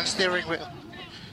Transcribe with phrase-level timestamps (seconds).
[0.00, 0.66] and steering wheel.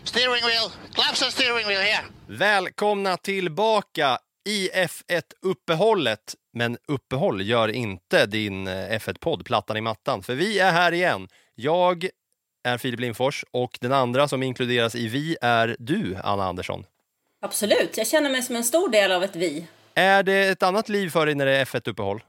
[0.03, 2.03] Steering wheel, claps and steering wheel here.
[2.27, 4.17] Välkomna tillbaka
[4.49, 6.35] i F1-uppehållet.
[6.53, 11.27] Men uppehåll gör inte din eh, F1-podd Plattan i mattan, för vi är här igen.
[11.55, 12.09] Jag
[12.63, 16.85] är Filip Lindfors och den andra som inkluderas i vi är du, Anna Andersson.
[17.41, 19.67] Absolut, jag känner mig som en stor del av ett vi.
[19.93, 22.23] Är det ett annat liv för dig när det är F1-uppehåll?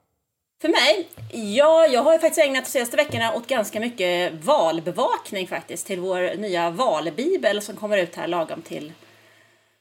[0.61, 1.09] För mig?
[1.33, 6.01] Ja, jag har ju faktiskt ägnat de senaste veckorna åt ganska mycket valbevakning faktiskt till
[6.01, 8.93] vår nya valbibel som kommer ut här lagom till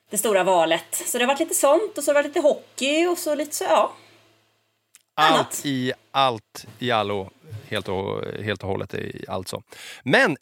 [0.09, 1.03] det stora valet.
[1.05, 3.35] Så det har varit lite sånt och så har det varit lite hockey och så
[3.35, 3.93] lite så, ja.
[5.15, 5.39] Annat.
[5.39, 7.29] Allt i allt i allo,
[7.67, 9.63] helt och, helt och hållet i alltså.
[10.03, 10.37] Men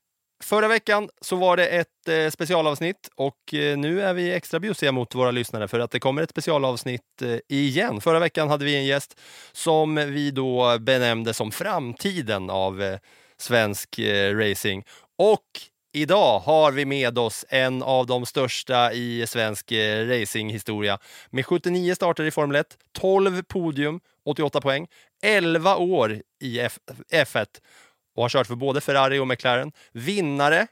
[0.46, 4.92] förra veckan så var det ett eh, specialavsnitt och eh, nu är vi extra bjussiga
[4.92, 8.02] mot våra lyssnare för att det kommer ett specialavsnitt eh, igen.
[8.02, 9.20] Förra veckan hade vi en gäst
[9.52, 12.98] som vi då benämnde som framtiden av eh,
[13.38, 14.84] svensk eh, racing.
[15.18, 15.42] Och
[15.96, 21.00] Idag har vi med oss en av de största i svensk eh, racinghistoria.
[21.30, 22.68] Med 79 starter i Formel 1,
[23.00, 24.88] 12 podium, 88 poäng,
[25.24, 26.80] 11 år i F-
[27.12, 27.46] F1
[28.16, 29.72] och har kört för både Ferrari och McLaren.
[29.92, 30.68] Vinnare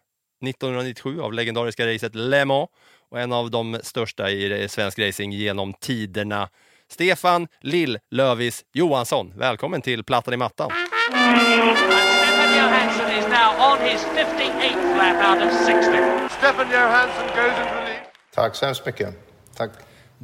[0.45, 2.69] 1997 av legendariska racet Le Mans
[3.11, 6.49] och en av de största i svensk racing genom tiderna.
[6.87, 10.71] Stefan Lill-Lövis Johansson, välkommen till Plattan i mattan.
[10.71, 15.91] And Stefan Johansson is now on his 58th lap out of 60.
[16.37, 18.03] Stefan Johansson goes into the lead.
[18.35, 19.09] Tack så hemskt mycket.
[19.55, 19.71] Tack.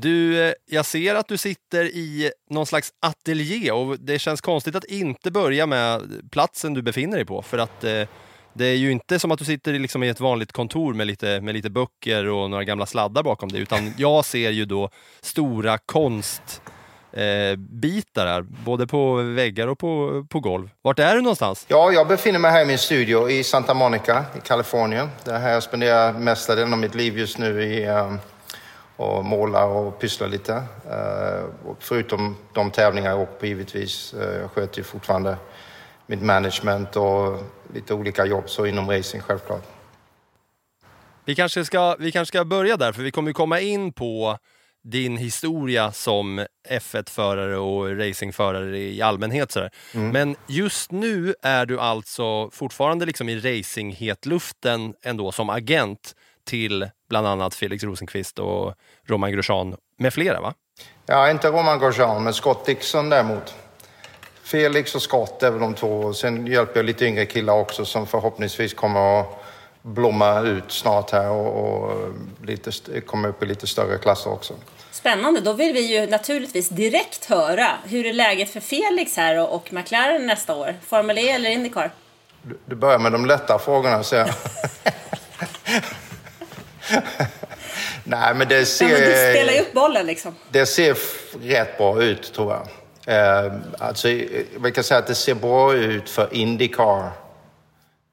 [0.02, 4.76] Du, eh, jag ser att du sitter i någon slags ateljé och det känns konstigt
[4.76, 6.02] att inte börja med
[6.32, 8.04] platsen du befinner dig på för att eh,
[8.54, 11.08] det är ju inte som att du sitter i liksom i ett vanligt kontor med
[11.08, 14.90] lite, med lite böcker och några gamla sladdar bakom dig utan jag ser ju då
[15.22, 16.62] stora konstbitar
[18.26, 20.70] eh, här, både på väggar och på, på golv.
[20.82, 21.66] Vart är du någonstans?
[21.68, 25.10] Ja, jag befinner mig här i min studio i Santa Monica i Kalifornien.
[25.24, 28.14] Det är här jag spenderar mesta delen av mitt liv just nu i eh,
[29.00, 30.54] och målar och pysslar lite.
[30.90, 34.14] Eh, och förutom de tävlingar jag åker på givetvis.
[34.14, 35.38] Eh, jag sköter ju fortfarande
[36.08, 37.40] mitt management och
[37.74, 39.64] lite olika jobb så inom racing självklart.
[41.26, 44.38] Vi kanske, ska, vi kanske ska börja där, för vi kommer komma in på
[44.84, 49.52] din historia som F1-förare och racingförare i allmänhet.
[49.52, 49.72] Sådär.
[49.92, 57.28] Men just nu är du alltså fortfarande liksom i racinghetluften ändå som agent till bland
[57.28, 58.74] annat Felix Rosenqvist och
[59.06, 60.54] Roman Grosjean med flera, va?
[61.06, 63.56] Ja, inte Roman Grosjean, men Scott Dixon däremot.
[64.44, 66.14] Felix och Scott är väl de två.
[66.14, 69.44] Sen hjälper jag lite yngre killar också som förhoppningsvis kommer att
[69.82, 72.72] blomma ut snart här och, och lite,
[73.02, 74.54] komma upp i lite större klasser också.
[74.92, 79.56] Spännande, då vill vi ju naturligtvis direkt höra hur är läget för Felix här och,
[79.56, 80.76] och McLaren nästa år?
[80.88, 81.92] Formel E eller Indycar?
[82.42, 84.30] Du, du börjar med de lätta frågorna, ser jag.
[88.04, 88.86] Nej, men det Ja, ser...
[88.86, 90.36] men du spelar ju upp bollen liksom.
[90.52, 90.98] Det ser
[91.42, 92.68] rätt bra ut, tror jag.
[93.10, 97.12] Eh, alltså, eh, vi kan säga att det ser bra ut för Indycar.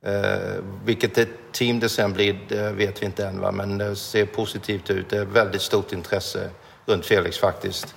[0.07, 3.53] Eh, vilket team det sen blir det vet vi inte än, va?
[3.53, 5.11] men det ser positivt ut.
[5.11, 6.51] Det är väldigt stort intresse
[6.87, 7.95] runt Felix faktiskt.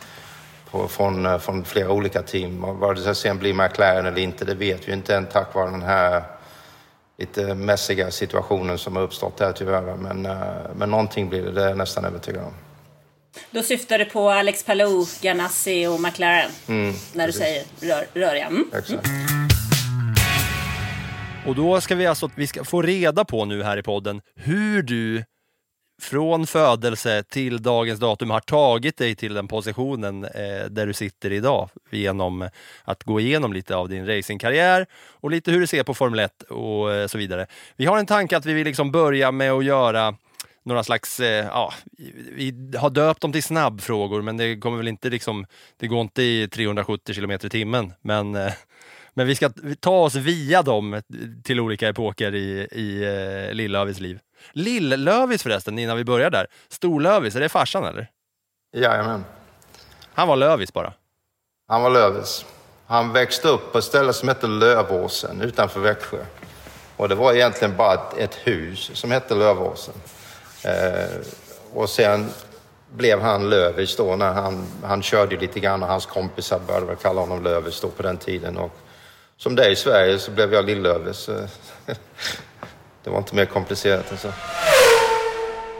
[0.71, 2.61] På, från, eh, från flera olika team.
[2.61, 5.81] Vad det sen blir McLaren eller inte, det vet vi inte än tack vare den
[5.81, 6.23] här
[7.19, 9.95] lite mässiga situationen som har uppstått här tyvärr.
[9.95, 10.31] Men, eh,
[10.75, 12.53] men någonting blir det, det är jag nästan övertygad om.
[13.51, 16.51] Då syftar du på Alex Palou, Ganassi och McLaren.
[16.67, 18.45] Mm, när du säger rör, röriga.
[18.45, 18.71] Mm.
[18.73, 19.07] Exakt.
[21.47, 24.81] Och då ska vi alltså vi ska få reda på nu här i podden hur
[24.81, 25.23] du
[25.99, 31.31] från födelse till dagens datum har tagit dig till den positionen eh, där du sitter
[31.31, 32.49] idag genom
[32.83, 36.41] att gå igenom lite av din racingkarriär och lite hur du ser på Formel 1
[36.41, 37.47] och eh, så vidare.
[37.75, 40.15] Vi har en tanke att vi vill liksom börja med att göra
[40.63, 41.73] några slags, eh, ja,
[42.35, 45.45] vi har döpt dem till snabbfrågor, men det kommer väl inte liksom,
[45.77, 47.93] det går inte i 370 kilometer i timmen.
[48.01, 48.53] Men, eh,
[49.13, 51.01] men vi ska ta oss via dem
[51.43, 54.19] till olika epoker i, i eh, Lill-Lövis liv.
[54.53, 56.47] Lill-Lövis förresten, innan vi börjar där.
[56.69, 58.07] Stor-Lövis, är det farsan eller?
[58.75, 59.25] Jajamän.
[60.13, 60.93] Han var Lövis bara.
[61.67, 62.45] Han var Lövis.
[62.87, 66.25] Han växte upp på ett ställe som heter Lövåsen utanför Växjö.
[66.97, 69.93] Och det var egentligen bara ett, ett hus som hette Lövåsen.
[70.63, 71.19] Eh,
[71.73, 72.29] och sen
[72.93, 76.95] blev han Lövis då när han, han körde lite grann och hans kompisar började väl
[76.95, 78.57] kalla honom Lövis då på den tiden.
[78.57, 78.77] Och
[79.39, 81.29] som det är i Sverige så blev jag Lill-Lövis.
[81.87, 81.95] Eh,
[83.03, 84.31] det var inte mer komplicerat än så.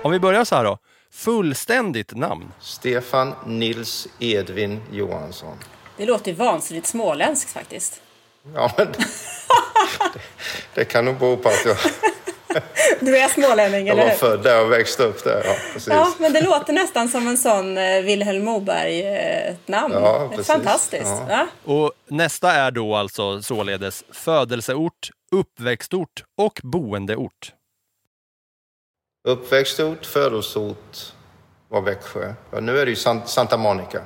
[0.04, 0.78] Om vi börjar så här då.
[1.12, 2.52] Fullständigt namn?
[2.60, 5.58] Stefan Nils Edvin Johansson.
[5.98, 8.02] Det låter ju vansinnigt småländskt faktiskt.
[8.56, 10.20] Ja, men det,
[10.74, 11.78] det kan nog bero på att jag,
[13.00, 14.18] Du är smålänning, jag eller var hur?
[14.18, 15.42] född där och växte upp där.
[15.46, 15.88] Ja, precis.
[15.94, 19.94] Ja, men det låter nästan som en sån eh, Vilhelm Moberg-namn.
[19.94, 20.48] Ja, Ett precis.
[20.48, 21.06] Fantastiskt.
[21.30, 21.48] Ja.
[21.66, 21.74] Ja.
[21.74, 27.54] Och nästa är då alltså således födelseort, uppväxtort och boendeort.
[29.28, 30.98] Uppväxtort, födelseort
[31.68, 32.34] var Växjö.
[32.52, 34.02] Ja, nu är det ju San, Santa Monica,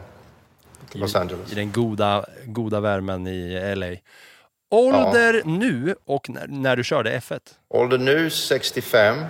[0.92, 1.52] Los Angeles.
[1.52, 3.88] I den goda, goda värmen i LA.
[4.74, 7.40] Ålder nu och när, när du körde F1?
[7.68, 9.26] Ålder nu 65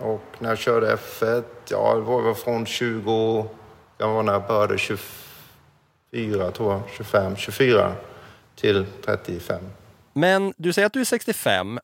[0.00, 3.48] och när jag körde F1, ja det var från 20,
[3.98, 7.92] jag var när jag började 24 tror jag, 25, 24
[8.56, 9.62] till 35.
[10.12, 11.78] Men du säger att du är 65.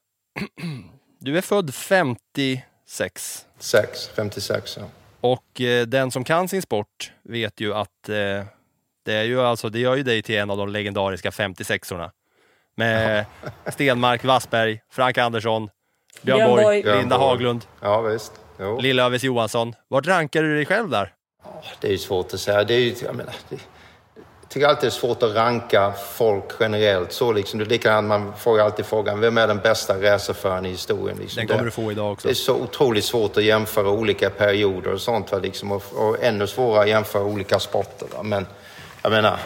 [1.19, 3.46] Du är född 56.
[3.58, 4.84] 6, 56 ja.
[5.20, 8.44] Och eh, den som kan sin sport vet ju att eh,
[9.05, 12.10] det, är ju alltså, det gör ju dig till en av de legendariska 56orna.
[12.76, 13.24] Med
[13.72, 15.70] Stenmark, Wassberg, Frank Andersson,
[16.22, 16.82] Björn, Björn Borg, Borg.
[16.82, 17.28] Björn Linda Borg.
[17.28, 18.32] Haglund, Ja visst.
[18.60, 18.78] Jo.
[18.80, 19.74] Lill-Övis Johansson.
[19.88, 21.12] Vart rankar du dig själv där?
[21.80, 22.64] Det är ju svårt att säga.
[22.64, 23.56] Det är ju, jag, menar, det,
[24.40, 27.12] jag tycker alltid det är svårt att ranka folk generellt.
[27.12, 30.70] Så liksom, det är likadant, man får alltid frågan, vem är den bästa racerföraren i
[30.70, 31.19] historien?
[31.20, 32.28] Liksom, Den kommer det, du få idag också.
[32.28, 35.32] Det är så otroligt svårt att jämföra olika perioder och sånt.
[35.32, 38.06] Va, liksom, och, och ännu svårare att jämföra olika sporter.
[38.16, 38.22] Va.
[38.22, 38.46] Men
[39.02, 39.38] jag menar,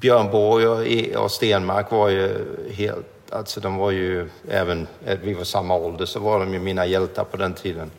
[0.00, 3.06] Björn Borg och, e- och Stenmark var ju helt...
[3.30, 6.86] Alltså de var ju, även eh, vi var samma ålder, så var de ju mina
[6.86, 7.90] hjältar på den tiden.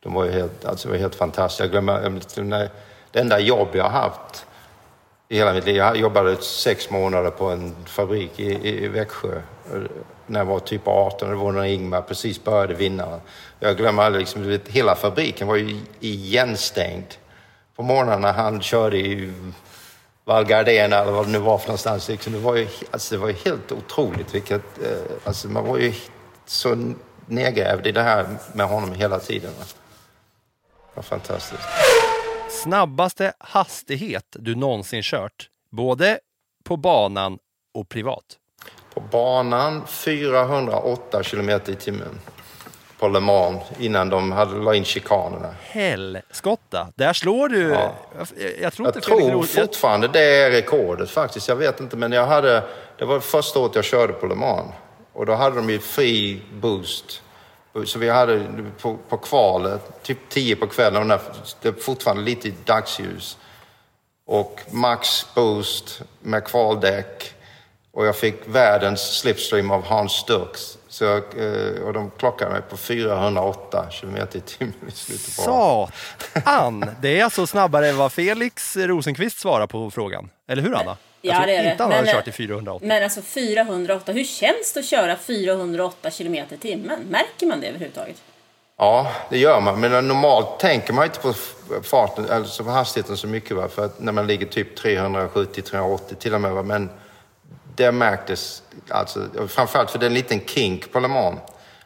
[0.00, 1.64] De var ju helt, alltså, var helt fantastiska.
[1.64, 2.70] Jag glömmer,
[3.10, 4.46] det enda jobb jag har haft
[5.28, 5.76] i hela mitt liv.
[5.76, 9.36] Jag jobbade sex månader på en fabrik i, i, i Växjö
[9.72, 9.80] eh,
[10.26, 11.30] när jag var typ 18.
[11.30, 13.20] Det var när Ingmar precis började vinna.
[13.60, 17.14] Jag glömmer aldrig, liksom, hela fabriken var ju igenstängd.
[17.76, 19.32] På morgnarna han körde i
[20.26, 22.08] Val Gardena eller vad det nu var för någonstans.
[22.08, 24.82] Liksom, det, var ju, alltså, det var ju helt otroligt vilket...
[24.82, 25.94] Eh, alltså, man var ju
[26.46, 26.94] så
[27.26, 29.50] nedgrävd i det här med honom hela tiden.
[29.58, 29.64] Va?
[30.70, 31.62] Det var fantastiskt.
[32.62, 36.18] Snabbaste hastighet du någonsin kört, både
[36.64, 37.38] på banan
[37.74, 38.38] och privat?
[38.94, 42.18] På banan 408 kilometer i timmen
[42.98, 45.54] på Le Mans innan de hade la in chikanerna.
[45.62, 46.88] Helskotta!
[46.94, 47.62] Där slår du...
[47.70, 47.94] Ja.
[48.18, 48.26] Jag,
[48.60, 51.48] jag tror Jag tror jag- fortfarande det är rekordet faktiskt.
[51.48, 52.62] Jag vet inte, men jag hade...
[52.98, 54.72] Det var första året jag körde på Le Mans.
[55.12, 57.22] Och då hade de ju fri boost.
[57.84, 58.46] Så vi hade
[58.80, 61.20] på, på kvalet, typ 10 på kvällen, och när-
[61.62, 63.38] det är fortfarande lite dagsljus.
[64.26, 67.32] Och max boost med kvaldäck.
[67.92, 70.75] Och jag fick världens slipstream av Hans Sturks.
[70.96, 75.42] Så jag, eh, och de klockade mig på 408 kilometer i timmen i slutet på
[75.42, 76.84] Satan!
[77.02, 80.30] Det är alltså snabbare än vad Felix Rosenqvist svarar på frågan.
[80.48, 80.96] Eller hur Anna?
[81.22, 81.70] Jag Ja, tror det är det.
[81.70, 82.88] inte han hade Men, kört i 480.
[82.88, 87.00] Men alltså 408, hur känns det att köra 408 kilometer i timmen?
[87.10, 88.16] Märker man det överhuvudtaget?
[88.78, 89.80] Ja, det gör man.
[89.80, 91.34] Men normalt tänker man inte på
[91.82, 93.56] farten, alltså på hastigheten så mycket.
[93.56, 93.68] Va?
[93.68, 96.52] För att när man ligger typ 370-380 till och med.
[96.52, 96.62] Va?
[96.62, 96.90] Men
[97.76, 101.40] det märktes, alltså, framförallt för det är en liten kink på Le Mans.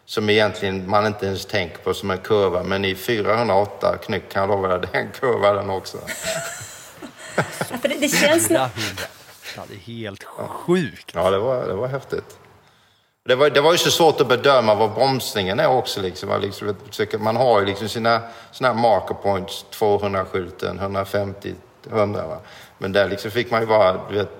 [0.04, 2.62] Som egentligen man inte ens tänker på som en kurva.
[2.62, 5.99] Men i 408 knyck kan jag lova dig, det är en kurva den också.
[7.37, 7.42] Ja,
[7.82, 8.50] för det, det känns...
[8.50, 11.11] Ja, det är helt sjukt.
[11.14, 12.38] Ja, det var, det var häftigt.
[13.25, 16.00] Det var, det var ju så svårt att bedöma vad bromsningen är också.
[16.00, 16.28] Liksom.
[16.28, 18.20] Man liksom, har ju liksom sina,
[18.52, 21.54] sina marker points, 200-skylten, 150,
[21.90, 22.26] 100.
[22.26, 22.38] Va?
[22.78, 24.30] Men där liksom fick man ju bara, du vet,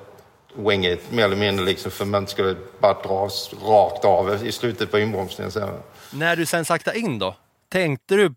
[0.54, 4.90] wing it mer eller mindre liksom, för man skulle bara dras rakt av i slutet
[4.90, 5.52] på inbromsningen.
[5.52, 5.69] Sen.
[6.11, 7.37] När du sen sakta in då,
[7.73, 8.35] tänkte du,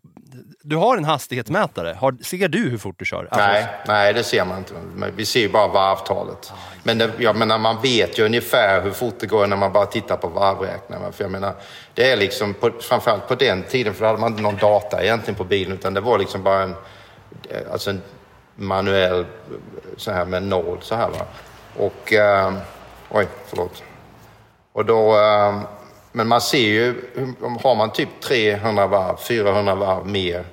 [0.62, 1.96] du har en hastighetsmätare.
[2.00, 3.28] Har, ser du hur fort du kör?
[3.30, 4.74] Alltså, Nej, nej, det ser man inte.
[5.16, 6.52] Vi ser ju bara varvtalet.
[6.82, 9.86] Men det, jag menar, man vet ju ungefär hur fort det går när man bara
[9.86, 11.12] tittar på varvräknaren.
[11.12, 11.54] För jag menar,
[11.94, 15.02] det är liksom, på, framförallt på den tiden, för då hade man inte någon data
[15.02, 16.74] egentligen på bilen, utan det var liksom bara en,
[17.50, 18.02] eh, alltså en
[18.56, 19.26] manuell,
[19.96, 21.26] så här med nål så här va.
[21.78, 22.52] Och, eh,
[23.10, 23.82] oj, förlåt.
[24.72, 25.60] Och då, eh,
[26.12, 26.94] men man ser ju,
[27.62, 30.44] har man typ 300 varv, 400 varv mer än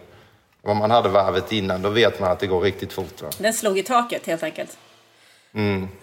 [0.62, 3.22] vad man hade varvet innan, då vet man att det går riktigt fort.
[3.22, 3.30] Va?
[3.38, 4.78] Den slog i taket helt enkelt.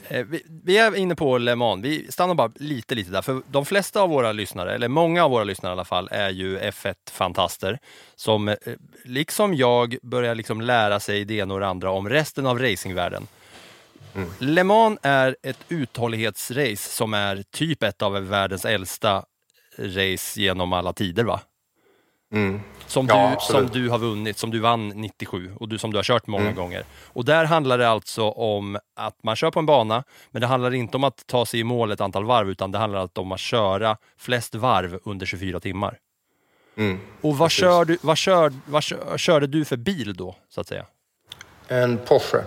[0.09, 1.85] Eh, Vi, vi är inne på Le Mans.
[1.85, 3.23] Vi stannar bara lite, lite där.
[3.23, 6.31] För de flesta av våra lyssnare, eller många av våra lyssnare i alla fall, är
[6.31, 7.79] ju F1-fantaster
[8.17, 8.55] som eh,
[9.05, 13.27] liksom jag börjar liksom lära sig det ena och det andra om resten av racingvärlden.
[14.39, 19.25] Le Mans är ett uthållighetsrace som är typ ett av världens äldsta
[19.79, 21.41] race genom alla tider, va?
[22.87, 23.73] Som, Ja, du, som absolut.
[23.73, 26.85] du har vunnit, som du vann 97 och du, som du har kört många gånger.
[27.07, 30.75] Och där handlar det alltså om att man kör på en bana, men det handlar
[30.75, 33.41] inte om att ta sig i mål ett antal varv, utan det handlar om att
[33.41, 35.99] köra flest varv under 24 timmar.
[37.21, 40.67] och vad, kör du, vad, kör, vad kör, körde du för bil då, så att
[40.67, 40.87] säga?
[41.69, 42.45] En Porsche.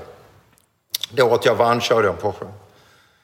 [1.11, 2.45] Det året jag vann körde jag en Porsche.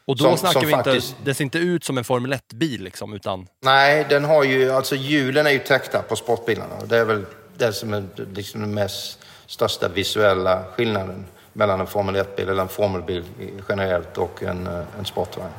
[0.05, 2.33] Och då Som- snackar som vi inte, faktiskt- det ser inte ut som en Formel
[2.33, 6.75] 1-bil liksom, utan Nej, den har ju, alltså hjulen är ju täckta på sportbilarna.
[6.85, 7.25] Det är väl
[7.57, 8.03] det som är
[8.33, 13.23] liksom den mest största visuella skillnaden mellan en Formel 1-bil eller en Formelbil
[13.69, 15.49] generellt och en, eh, en sportvagn.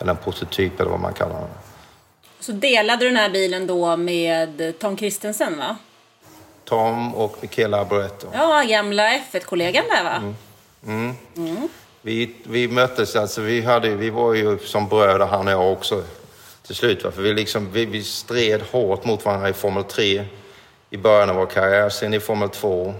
[0.00, 1.46] Eller en prototyp eller vad man kallar det.
[2.40, 5.76] Så delade du den här bilen då med Tom Christensen va?
[6.64, 8.26] Tom och Michela Arboreto.
[8.32, 9.02] Ja, gamla
[9.32, 10.34] F1-kollegan där va?
[10.86, 11.14] Mm.
[12.02, 16.02] Vi, vi möttes, alltså vi, hade, vi var ju som bröder han och jag också
[16.66, 17.04] till slut.
[17.04, 17.10] Va?
[17.10, 20.24] För vi, liksom, vi, vi stred hårt mot varandra i Formel 3
[20.90, 22.94] i början av vår karriär, sen i Formel 2.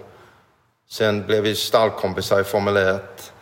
[0.88, 3.32] Sen blev vi stallkompisar i Formel 1.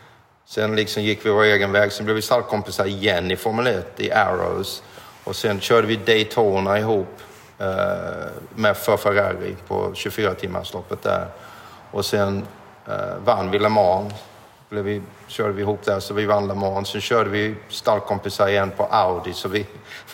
[0.46, 1.92] Sen liksom gick vi vår egen väg.
[1.92, 4.82] Sen blev vi stallkompisar igen i Formel 1 i Arrows.
[5.24, 7.20] Och sen körde vi Daytona ihop
[7.58, 7.66] eh,
[8.54, 11.26] med för Ferrari på 24-timmarsloppet där.
[11.90, 12.46] Och sen
[12.86, 14.12] eh, vann vi Le Mans.
[14.82, 16.88] Vi, körde vi ihop där så vi vann Le Mans.
[16.88, 19.32] Sen körde vi stallkompisar igen på Audi.
[19.32, 19.66] Så vi,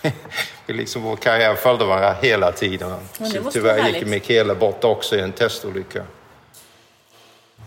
[0.66, 2.94] vi liksom, vår karriär följde varandra hela tiden.
[3.12, 4.06] Så tyvärr gick.
[4.06, 6.04] Michele bort också i en testolycka.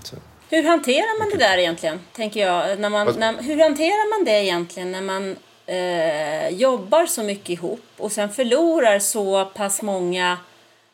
[0.03, 0.15] Så.
[0.49, 1.99] Hur hanterar man det där egentligen?
[2.11, 2.79] Tänker jag.
[2.79, 5.35] När man, när, hur hanterar man det egentligen när man
[5.65, 10.37] eh, jobbar så mycket ihop och sen förlorar så pass många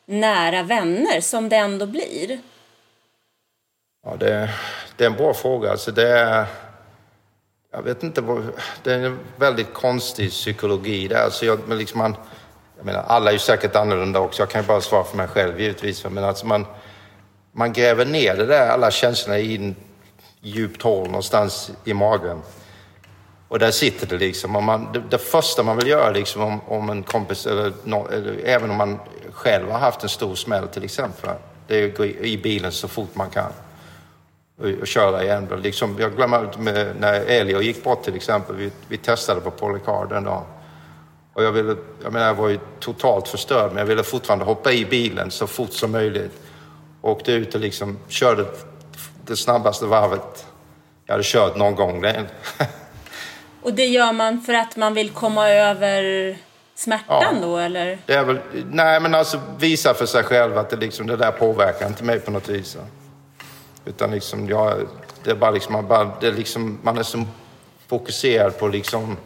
[0.05, 2.39] nära vänner som det ändå blir?
[4.05, 4.49] Ja, det,
[4.99, 5.71] det är en bra fråga.
[5.71, 6.45] Alltså det är,
[7.71, 8.43] jag vet inte, vad,
[8.83, 11.07] det är en väldigt konstig psykologi.
[11.07, 11.23] där.
[11.23, 12.15] alltså jag, men liksom man,
[12.77, 14.41] jag menar, alla är ju säkert annorlunda också.
[14.41, 16.05] Jag kan ju bara svara för mig själv givetvis.
[16.05, 16.65] Men alltså man,
[17.51, 19.75] man gräver ner det där, alla känslorna i en
[20.41, 22.41] djupt hål någonstans i magen.
[23.47, 24.55] Och där sitter det liksom.
[24.55, 28.07] Och man, det, det första man vill göra liksom om, om en kompis, eller, no,
[28.11, 28.99] eller även om man
[29.31, 31.29] själv har haft en stor smäll till exempel,
[31.67, 33.51] det är att gå i, i bilen så fort man kan
[34.59, 35.47] och, och köra igen.
[35.63, 38.55] Liksom, jag glömmer med, när Elio gick bort till exempel.
[38.55, 40.43] Vi, vi testade på Polycar den dagen.
[41.33, 44.71] Och jag, ville, jag, menar, jag var ju totalt förstörd, men jag ville fortfarande hoppa
[44.71, 46.41] i bilen så fort som möjligt.
[47.01, 48.45] Åkte ut och liksom körde
[49.25, 50.45] det snabbaste varvet
[51.05, 52.05] jag hade kört någon gång.
[53.61, 56.37] Och det gör man för att man vill komma över
[56.75, 57.41] smärtan Ja.
[57.41, 57.97] då eller?
[58.05, 58.39] Det är väl,
[58.71, 62.19] nej, men alltså visa för sig själv att det, liksom, det där påverkar inte mig
[62.19, 62.77] på något vis.
[63.85, 64.87] Utan liksom, jag,
[65.23, 67.23] det är bara liksom, man, bara, det är liksom, man är så
[67.87, 69.17] fokuserad på liksom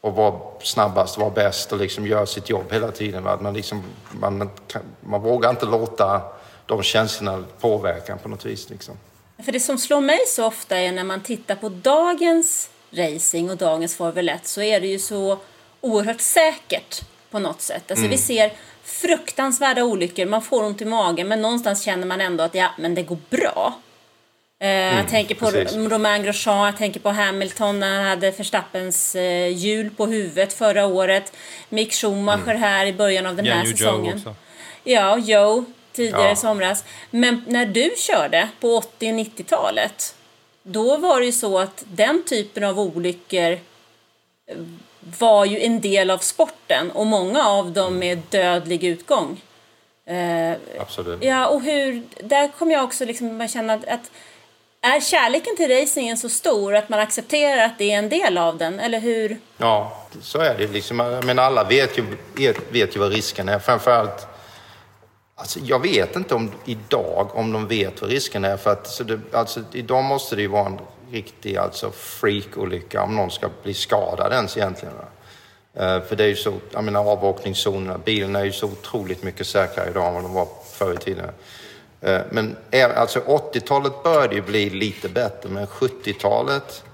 [0.00, 3.24] att vara snabbast, vara bäst och liksom göra sitt jobb hela tiden.
[3.24, 3.38] Va?
[3.40, 4.50] Man, liksom, man,
[5.00, 6.22] man vågar inte låta
[6.66, 8.70] de känslorna påverka på något vis.
[8.70, 8.94] Liksom.
[9.44, 13.56] För det som slår mig så ofta är när man tittar på dagens racing och
[13.56, 15.38] dagens Formel 1 så är det ju så
[15.80, 17.90] oerhört säkert på något sätt.
[17.90, 18.52] Alltså vi ser
[19.00, 22.94] fruktansvärda olyckor, man får ont i magen men någonstans känner man ändå att ja, men
[22.94, 23.74] det går bra.
[24.60, 25.76] Eh, jag tänker på precis.
[25.76, 30.86] Romain Grosjean, jag tänker på Hamilton när han hade Verstappens eh, hjul på huvudet förra
[30.86, 31.32] året.
[31.68, 34.16] Mick Schumacher här i början av den Ja, här Joe säsongen.
[34.16, 34.34] också.
[34.84, 36.32] Ja, Joe tidigare Ja.
[36.32, 36.84] i somras.
[37.10, 40.14] Men när du körde på 80 och 90-talet,
[40.62, 43.58] då var det ju så att den typen av olyckor eh,
[45.18, 49.40] var ju en del av sporten och många av dem med dödlig utgång.
[50.06, 51.24] Eh, Absolut.
[51.24, 54.10] ja, och hur, där kommer jag också liksom att känna att, att
[54.80, 58.58] är kärleken till racingen så stor att man accepterar att det är en del av
[58.58, 59.38] den, eller hur?
[59.58, 60.66] Ja, så är det.
[60.66, 62.04] Liksom, menar, alla vet ju,
[62.70, 63.58] vet ju vad risken är.
[63.58, 64.28] Framförallt
[65.34, 68.56] Alltså, jag vet inte om idag om de vet vad risken är.
[68.56, 70.78] För att, så det, alltså, idag måste det ju vara en
[71.12, 74.94] riktig alltså, freakolycka om någon ska bli skadad ens egentligen.
[74.94, 75.04] Va?
[75.74, 79.46] Eh, för det är ju så, jag menar avåkningszonerna, Bilen är ju så otroligt mycket
[79.46, 81.30] säkrare idag än vad de var förr i tiden.
[82.00, 86.84] Eh, men alltså 80-talet började ju bli lite bättre, men 70-talet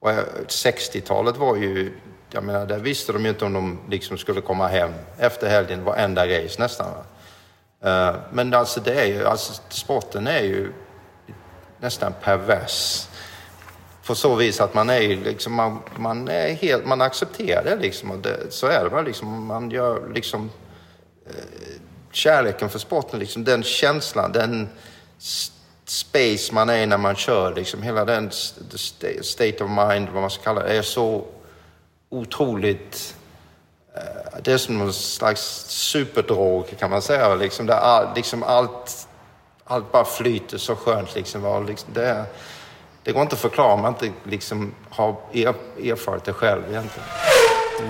[0.00, 1.92] och eh, 60-talet var ju,
[2.30, 5.84] jag menar, där visste de ju inte om de liksom skulle komma hem efter helgen
[5.84, 6.86] varenda race nästan.
[6.90, 7.04] Va?
[8.32, 10.72] Men alltså det är ju, alltså sporten är ju
[11.80, 13.06] nästan pervers.
[14.06, 18.10] På så vis att man är liksom, man, man är helt, man accepterar det liksom.
[18.10, 19.46] Och det, så är det bara liksom.
[19.46, 20.50] Man gör liksom
[21.26, 21.80] eh,
[22.12, 24.68] kärleken för sporten, liksom den känslan, den
[25.84, 28.30] space man är i när man kör, liksom hela den
[29.22, 31.24] state of mind, vad man ska kalla det, är så
[32.10, 33.14] otroligt
[33.94, 37.34] eh, det är som någon slags superdrog kan man säga.
[37.34, 39.08] Liksom, där all, liksom allt,
[39.64, 41.14] allt bara flyter så skönt.
[41.14, 42.24] Liksom, och liksom, det, är-
[43.04, 47.08] det går inte att förklara om man inte liksom har er, erfarit det själv egentligen.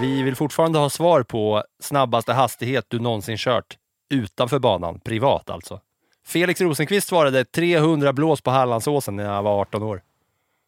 [0.00, 3.76] Vi vill fortfarande ha svar på snabbaste hastighet du någonsin kört
[4.10, 5.80] utanför banan, privat alltså.
[6.26, 10.02] Felix Rosenqvist svarade 300 blås på Hallandsåsen när jag var 18 år.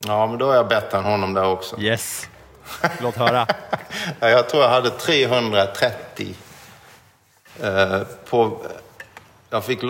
[0.06, 1.80] Ja, men då är jag bättre än honom där också.
[1.80, 2.28] Yes.
[3.00, 3.46] Låt höra.
[4.20, 6.34] Ja, jag tror jag hade 330
[7.62, 8.58] eh, på...
[9.50, 9.88] Jag fick, eh,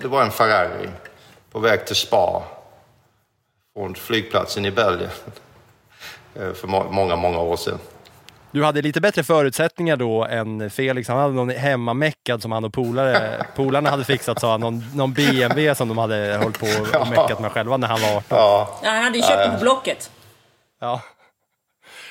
[0.00, 0.88] det var en Ferrari
[1.52, 2.42] på väg till Spa
[3.78, 5.10] från flygplatsen i Belgien
[6.34, 7.78] eh, för må- många, många år sedan.
[8.50, 11.08] Du hade lite bättre förutsättningar då än Felix.
[11.08, 14.60] Han hade någon hemmameckad som han och polare, polarna hade fixat, sa han.
[14.60, 16.66] Någon, någon BMW som de hade hållit på
[17.00, 18.24] och meckat med själva när han var 18.
[18.28, 20.10] Ja, han hade ju köpt den på Blocket.
[20.80, 21.00] Ja.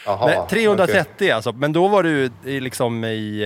[0.06, 1.32] Nej, 330 okej.
[1.32, 1.52] alltså.
[1.52, 3.42] Men då var du liksom i...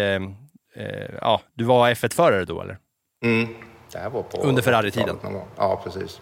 [0.75, 2.77] Eh, eh, ja, du var F1-förare då eller?
[3.23, 3.55] Mm.
[3.91, 5.17] Det här var på Under Ferrari-tiden.
[5.57, 6.21] Ja, precis.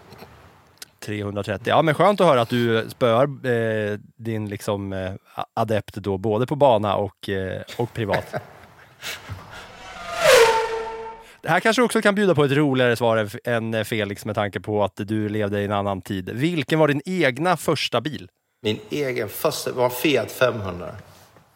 [1.00, 1.68] 330.
[1.70, 5.12] Ja, men skönt att höra att du spöar eh, din liksom eh,
[5.54, 8.34] adept då, både på bana och, eh, och privat.
[11.42, 14.84] Det här kanske också kan bjuda på ett roligare svar än- Felix med tanke på
[14.84, 16.30] att du levde i en annan tid.
[16.34, 18.28] Vilken var din egna första bil?
[18.62, 20.86] Min egen första var en Fiat 500.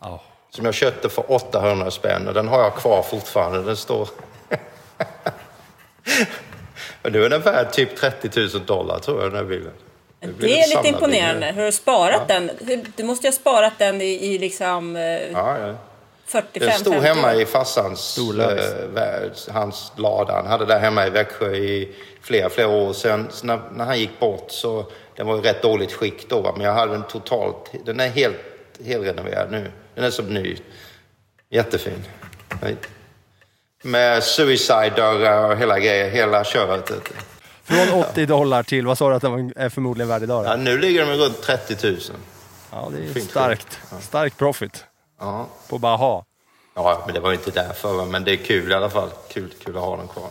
[0.00, 0.22] Ja.
[0.50, 3.62] Som jag köpte för 800 spänn och den har jag kvar fortfarande.
[3.62, 4.08] Den står...
[7.02, 9.72] Men nu är den värd typ 30 000 dollar tror jag den här bilen.
[10.20, 11.46] Det är lite imponerande.
[11.46, 12.50] Hur har du sparat den?
[12.66, 15.74] Hur- Du måste ju ha sparat den i, i liksom eh, Ja, ja.
[16.26, 18.18] 45 Den stod 50 hemma i farsans
[19.52, 20.32] hans lada.
[20.34, 22.92] Han hade där hemma i Växjö i flera, flera år.
[22.92, 26.40] Sen så när, när han gick bort så den var i rätt dåligt skick då.
[26.40, 28.36] va, Men jag hade den totalt, den är helt
[28.84, 29.70] helrenoverad nu.
[29.94, 30.56] Den är som ny.
[31.50, 32.04] Jättefin.
[33.84, 36.90] Med suicide-dörrar och hela grejen, hela köret.
[37.64, 40.44] Från 80 dollar till, vad sa du att den är förmodligen värd idag?
[40.44, 41.98] Ja, nu ligger de runt 30 000.
[42.70, 43.78] Ja, det är Fint starkt.
[44.00, 44.84] Stark profit
[45.20, 45.46] Ja.
[45.68, 46.24] på bara ha.
[46.74, 48.04] ja, men det var ju inte därför.
[48.04, 49.08] Men det är kul i alla fall.
[49.32, 50.28] Kul, kul att ha den kvar.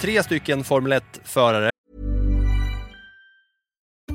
[0.00, 1.69] Tre stycken Formel 1-förare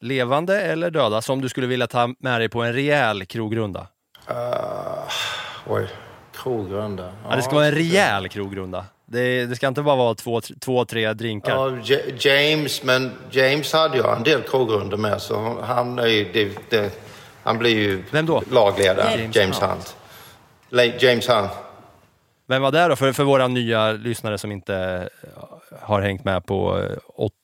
[0.00, 3.86] levande eller döda, som du skulle vilja ta med dig på en rejäl krogrunda?
[5.66, 5.88] Oj,
[6.32, 7.12] krogrunda.
[7.28, 8.84] Ja, det ska vara en rejäl krogrunda.
[9.06, 11.80] Det, det ska inte bara vara två, två tre drinkar.
[11.84, 16.70] Ja, James, men James hade ju en del krogrunder med så han är ju, det,
[16.70, 16.90] det,
[17.42, 18.42] han blir ju Vem då?
[18.50, 19.10] lagledare.
[19.20, 19.96] James James, Hunt.
[20.70, 21.02] Hunt.
[21.02, 21.50] James Hunt.
[22.46, 25.28] Vem var det då, för, för våra nya lyssnare som inte eh,
[25.80, 26.96] har hängt med på eh,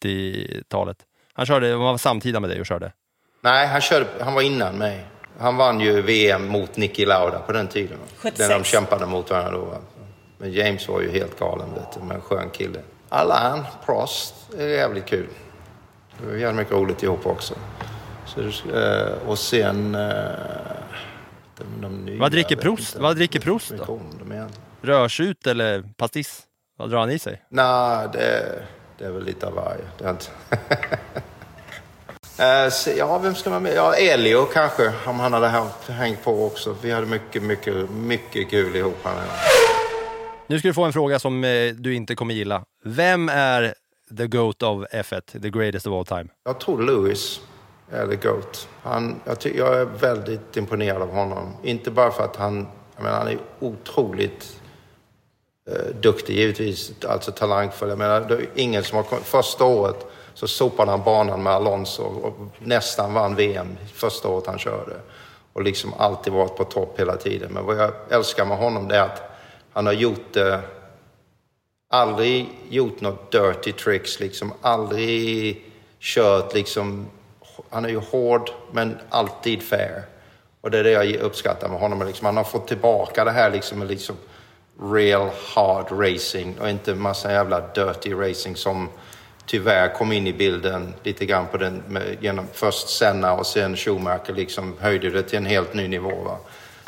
[0.05, 0.97] 80-talet?
[1.37, 2.93] Han körde, han var samtida med dig och körde.
[3.41, 5.07] Nej, han, körde, han var innan mig.
[5.39, 7.99] Han vann ju VM mot Niki Lauda på den tiden.
[8.17, 8.39] 76.
[8.49, 9.79] När de kämpade mot varandra då.
[10.39, 12.81] Men James var ju helt galen, vet du, men en skön kille.
[13.09, 15.27] Alain Prost är jävligt kul.
[16.21, 17.55] Det var jävligt mycket roligt ihop också.
[18.27, 18.41] Så,
[18.77, 19.95] eh, och sen...
[19.95, 20.11] eh,
[21.59, 22.97] De, de nya, Vad dricker Prost?
[22.97, 24.01] Vad dricker Prost då?
[24.83, 26.43] Rörsut eller pastis?
[26.79, 27.43] Vad drar han i sig?
[27.49, 28.63] Nej, det,
[28.99, 29.85] det är väl lite av varje.
[29.99, 30.27] Det är inte...
[32.39, 33.75] Eh, ja, vem ska man med?
[33.75, 35.49] Ja, Elio kanske, om han hade
[35.89, 36.77] hängt på också.
[36.83, 38.97] Vi hade mycket, mycket, mycket kul ihop.
[39.03, 39.15] Han.
[40.47, 42.65] Nu ska du få en fråga som eh, du inte kommer gilla.
[42.85, 43.75] Vem är
[44.19, 46.29] the GOAT of F1, the greatest of all time?
[46.45, 47.41] Jag tror Lewis
[47.91, 48.69] är the GOAT.
[48.83, 51.57] Han, jag, ty, jag är väldigt imponerad av honom.
[51.63, 54.61] Inte bara för att han, jag menar, han är otroligt
[55.71, 57.89] eh, duktig givetvis, alltså talangfull.
[57.89, 61.53] Jag menar, det är ingen som har kommit, första året så sopade han banan med
[61.53, 64.97] Alonso och nästan vann VM första året han körde.
[65.53, 67.53] Och liksom alltid varit på topp hela tiden.
[67.53, 69.23] Men vad jag älskar med honom det är att
[69.73, 70.61] han har gjort det
[71.89, 75.65] aldrig gjort något dirty tricks, liksom aldrig
[76.01, 77.07] kört liksom,
[77.71, 80.03] han är ju hård men alltid fair.
[80.61, 83.51] Och det är det jag uppskattar med honom, liksom, han har fått tillbaka det här
[83.51, 84.17] liksom med liksom
[84.81, 88.89] real hard racing och inte massa jävla dirty racing som
[89.47, 93.77] tyvärr kom in i bilden lite grann på den, med, genom först Senna och sen
[93.77, 96.15] Schumacher liksom höjde det till en helt ny nivå.
[96.25, 96.39] Va?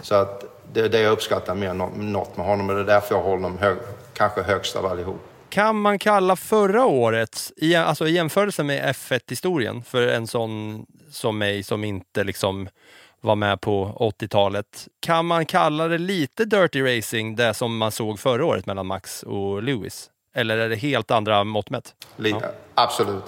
[0.03, 1.79] Så att det är det jag uppskattar mer än
[2.13, 3.77] något med honom och det är därför jag håller honom hög,
[4.15, 5.21] kanske högst av allihop.
[5.49, 11.39] Kan man kalla förra årets, i, alltså i jämförelse med F1-historien, för en sån som
[11.39, 12.69] mig som inte liksom
[13.21, 18.19] var med på 80-talet, kan man kalla det lite dirty racing, det som man såg
[18.19, 20.11] förra året mellan Max och Lewis?
[20.39, 21.95] Eller är det helt andra mått mätt?
[22.17, 22.35] Li-
[22.75, 23.25] Absolut.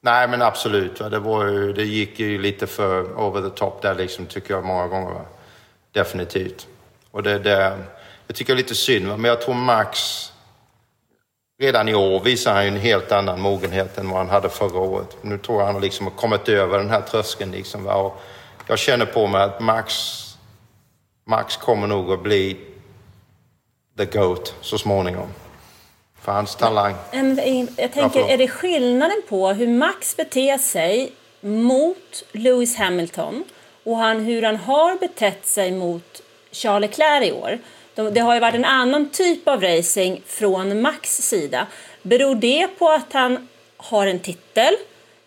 [0.00, 0.96] Nej, men absolut.
[0.98, 4.64] Det, var ju, det gick ju lite för over the top där, liksom, tycker jag
[4.64, 5.10] många gånger.
[5.10, 5.20] Va?
[5.92, 6.66] Definitivt.
[7.10, 7.78] Och det, det,
[8.26, 9.98] jag tycker det är lite synd, men jag tror Max...
[11.60, 14.78] Redan i år visar han ju en helt annan mogenhet än vad han hade förra
[14.78, 15.16] året.
[15.22, 17.50] Nu tror jag han har liksom kommit över den här tröskeln.
[17.50, 17.94] Liksom, va?
[17.94, 18.20] Och
[18.66, 19.92] jag känner på mig att Max,
[21.26, 22.56] Max kommer nog att bli
[23.96, 25.28] the GOAT så småningom.
[26.22, 26.94] För hans talang.
[27.76, 33.44] Jag tänker, är det skillnaden på hur Max beter sig mot Lewis Hamilton
[33.84, 37.58] och han, hur han har betett sig mot Charles Leclerc i år?
[37.94, 41.66] De, det har ju varit en annan typ av racing från Max sida.
[42.02, 44.74] Beror det på att han har en titel?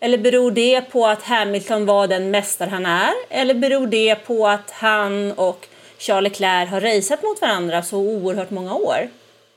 [0.00, 3.12] Eller beror det på att Hamilton var den mästare han är?
[3.28, 5.66] Eller beror det på att han och
[5.98, 9.08] Charles Leclerc har raceat mot varandra så oerhört många år?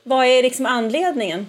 [0.08, 1.46] Vad är liksom anledningen?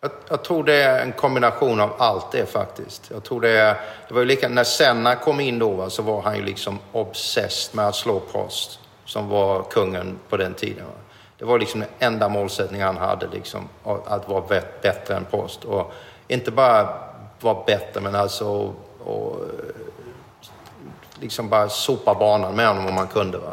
[0.00, 3.10] Jag, jag tror det är en kombination av allt det faktiskt.
[3.10, 3.76] Jag tror det är,
[4.08, 6.78] det var ju lika, när Senna kom in då va, så var han ju liksom
[6.92, 10.84] obsessed med att slå Prost som var kungen på den tiden.
[10.84, 10.92] Va.
[11.38, 13.68] Det var liksom den enda målsättningen han hade, liksom,
[14.06, 15.64] att vara bet- bättre än Prost.
[15.64, 15.92] Och
[16.28, 16.88] inte bara
[17.40, 18.72] vara bättre, men alltså
[19.04, 19.36] och,
[21.20, 23.38] liksom bara sopa banan med honom om man kunde.
[23.38, 23.52] Va?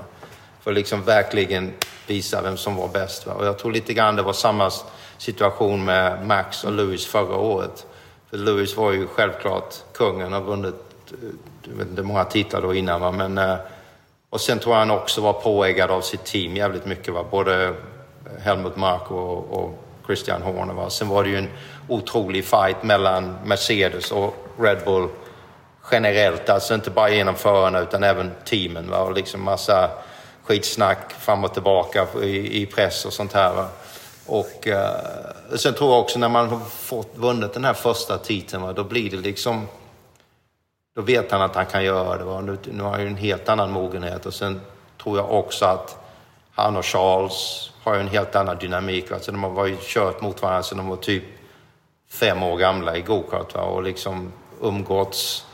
[0.63, 1.73] För att liksom verkligen
[2.07, 3.27] visa vem som var bäst.
[3.27, 3.33] Va?
[3.33, 4.71] Och jag tror lite grann det var samma
[5.17, 7.85] situation med Max och Lewis förra året.
[8.29, 10.75] För Lewis var ju självklart kungen och vunnit,
[11.11, 11.29] eh,
[11.63, 13.11] jag vet inte hur många titlar då innan va?
[13.11, 13.55] men eh,
[14.29, 17.13] och sen tror jag han också var påeggad av sitt team jävligt mycket.
[17.13, 17.25] Va?
[17.31, 17.73] Både
[18.39, 20.73] Helmut Mark och, och Christian Horner.
[20.73, 20.89] Va?
[20.89, 21.49] Sen var det ju en
[21.87, 25.09] otrolig fight mellan Mercedes och Red Bull
[25.91, 26.49] generellt.
[26.49, 28.89] Alltså inte bara genom förarna utan även teamen.
[28.89, 28.99] Va?
[28.99, 29.89] Och liksom massa
[30.43, 33.53] skitsnack fram och tillbaka i, i press och sånt här.
[33.53, 33.67] Va?
[34.25, 38.63] Och eh, sen tror jag också när man har fått vunnit den här första titeln,
[38.63, 38.73] va?
[38.73, 39.67] då blir det liksom
[40.95, 42.23] då vet han att han kan göra det.
[42.23, 42.41] Va?
[42.41, 44.61] Nu, nu har han ju en helt annan mogenhet och sen
[45.03, 45.97] tror jag också att
[46.51, 49.11] han och Charles har ju en helt annan dynamik.
[49.11, 51.23] Alltså de har ju kört mot varandra sedan de var typ
[52.09, 55.45] fem år gamla i gokart och liksom umgåtts.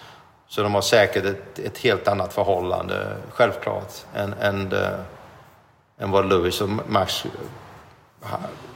[0.50, 4.90] Så de har säkert ett, ett helt annat förhållande, självklart, än, än, äh,
[5.98, 7.26] än vad Lewis och Max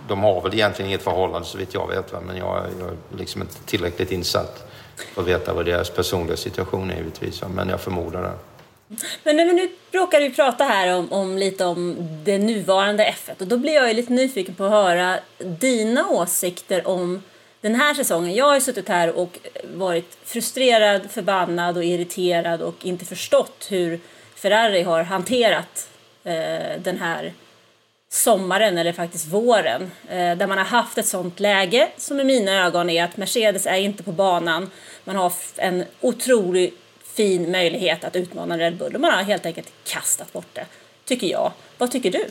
[0.08, 2.20] de har väl egentligen inget förhållande så vitt jag vet, va?
[2.28, 6.92] men jag, jag är liksom inte tillräckligt insatt för att veta vad deras personliga situation
[6.92, 7.42] är givetvis.
[7.42, 7.48] Va?
[7.48, 8.32] Men jag förmodar det.
[9.24, 13.42] Men nu, men nu råkar vi prata här om, om lite om det nuvarande F1
[13.42, 17.24] och då blir jag ju lite nyfiken på att höra dina åsikter om
[17.64, 18.36] den här säsongen.
[18.36, 24.00] Jag har ju suttit här och varit frustrerad, förbannad och irriterad och inte förstått hur
[24.36, 25.90] Ferrari har hanterat
[26.24, 27.34] eh, den här
[28.10, 32.66] sommaren eller faktiskt våren eh, där man har haft ett sånt läge som i mina
[32.66, 34.72] ögon är att Mercedes är inte på banan.
[35.04, 39.72] Man har en otroligt fin möjlighet att utmana Red Bull och man har helt enkelt
[39.84, 40.66] kastat bort det,
[41.06, 41.52] tycker jag.
[41.78, 42.26] Vad tycker du?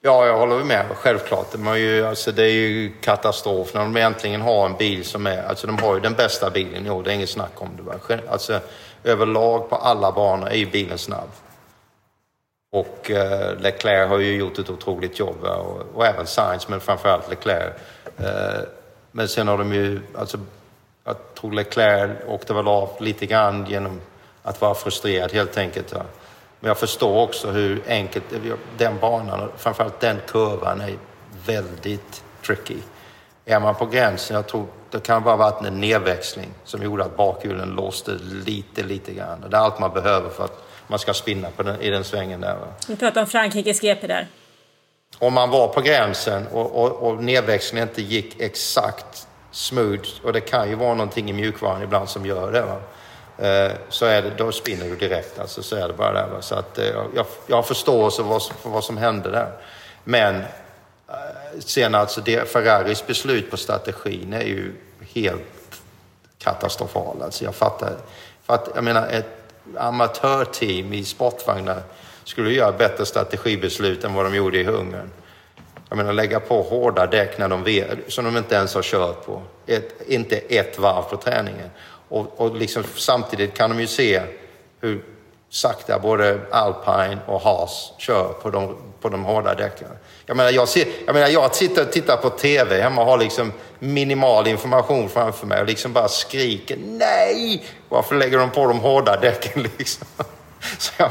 [0.00, 0.86] Ja, jag håller med.
[0.94, 1.52] Självklart.
[1.52, 5.26] De har ju, alltså, det är ju katastrof när de äntligen har en bil som
[5.26, 5.42] är...
[5.42, 7.68] Alltså de har ju den bästa bilen i år, det är inget snack om
[8.08, 8.20] det.
[8.30, 8.60] Alltså,
[9.04, 11.28] överlag på alla banor är ju bilen snabb.
[12.72, 17.30] Och eh, Leclerc har ju gjort ett otroligt jobb och, och även Sainz, men framförallt
[17.30, 17.72] Leclerc.
[18.18, 18.60] Eh,
[19.12, 20.00] men sen har de ju...
[20.18, 20.38] Alltså,
[21.04, 24.00] Jag tror Leclerc åkte väl av lite grann genom
[24.42, 25.92] att vara frustrerad helt enkelt.
[25.92, 26.02] Va?
[26.60, 28.24] Men jag förstår också hur enkelt
[28.78, 30.96] den banan, framförallt den kurvan, är
[31.46, 32.76] väldigt tricky.
[33.44, 37.16] Är man på gränsen, jag tror det kan bara varit en nedväxling som gjorde att
[37.16, 38.10] bakhjulen låste
[38.46, 39.44] lite, lite grann.
[39.50, 42.56] Det är allt man behöver för att man ska spinna den, i den svängen där.
[42.88, 44.28] Vi pratar om Frankrikes GP där.
[45.18, 50.40] Om man var på gränsen och, och, och nedväxlingen inte gick exakt smooth, och det
[50.40, 52.62] kan ju vara någonting i mjukvaran ibland som gör det.
[52.62, 52.80] Va?
[53.38, 55.38] Eh, så är det, då spinner du direkt.
[55.38, 56.40] Alltså, så är det bara där.
[56.40, 59.52] Så att, eh, jag, jag har förståelse för vad, för vad som hände där.
[60.04, 60.44] Men eh,
[61.58, 64.72] sen alltså det, Ferraris beslut på strategin är ju
[65.14, 65.42] helt
[66.38, 67.22] katastrofal.
[67.22, 67.92] Alltså jag fattar.
[68.42, 69.38] För att, jag menar, ett
[69.76, 71.82] amatörteam i sportvagnar
[72.24, 75.10] skulle göra bättre strategibeslut än vad de gjorde i Ungern.
[75.88, 79.26] Jag menar lägga på hårda däck när de vet, som de inte ens har kört
[79.26, 79.42] på.
[79.66, 81.70] Ett, inte ett varv på träningen.
[82.08, 84.22] Och, och liksom, samtidigt kan de ju se
[84.80, 85.04] hur
[85.50, 89.88] sakta både Alpine och Haas kör på de, på de hårda däcken.
[90.26, 93.18] Jag menar, jag, ser, jag menar, jag sitter och tittar på TV hemma och har
[93.18, 97.64] liksom minimal information framför mig och liksom bara skriker nej!
[97.88, 100.06] Varför lägger de på de hårda däcken liksom?
[100.78, 101.10] Så jag,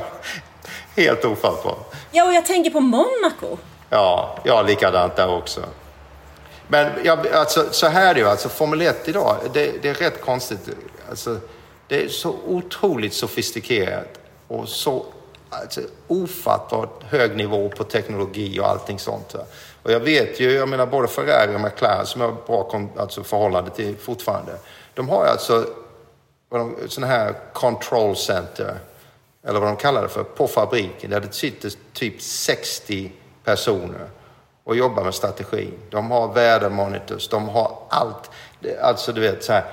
[0.95, 1.93] helt ofattbart.
[2.12, 3.57] Ja, och jag tänker på Monaco.
[3.89, 5.62] Ja, ja likadant där också.
[6.67, 9.93] Men jag, alltså, så här är det ju, alltså Formel 1 idag, det, det är
[9.93, 10.69] rätt konstigt.
[11.10, 11.39] Alltså,
[11.88, 15.06] det är så otroligt sofistikerat och så
[15.49, 19.36] alltså, ofattbart hög nivå på teknologi och allting sånt.
[19.84, 23.23] Och jag vet ju, jag menar både Ferrari och McLaren som jag har bra alltså,
[23.23, 24.51] förhållande till fortfarande.
[24.93, 25.65] De har ju alltså
[26.88, 28.80] sådana här control center,
[29.43, 33.12] eller vad de kallar det för, på fabriken där det sitter typ 60
[33.43, 34.08] personer
[34.67, 35.69] och jobbar med strategi.
[35.89, 38.30] De har vädermonitors, de har allt.
[38.82, 39.63] Alltså du vet så här.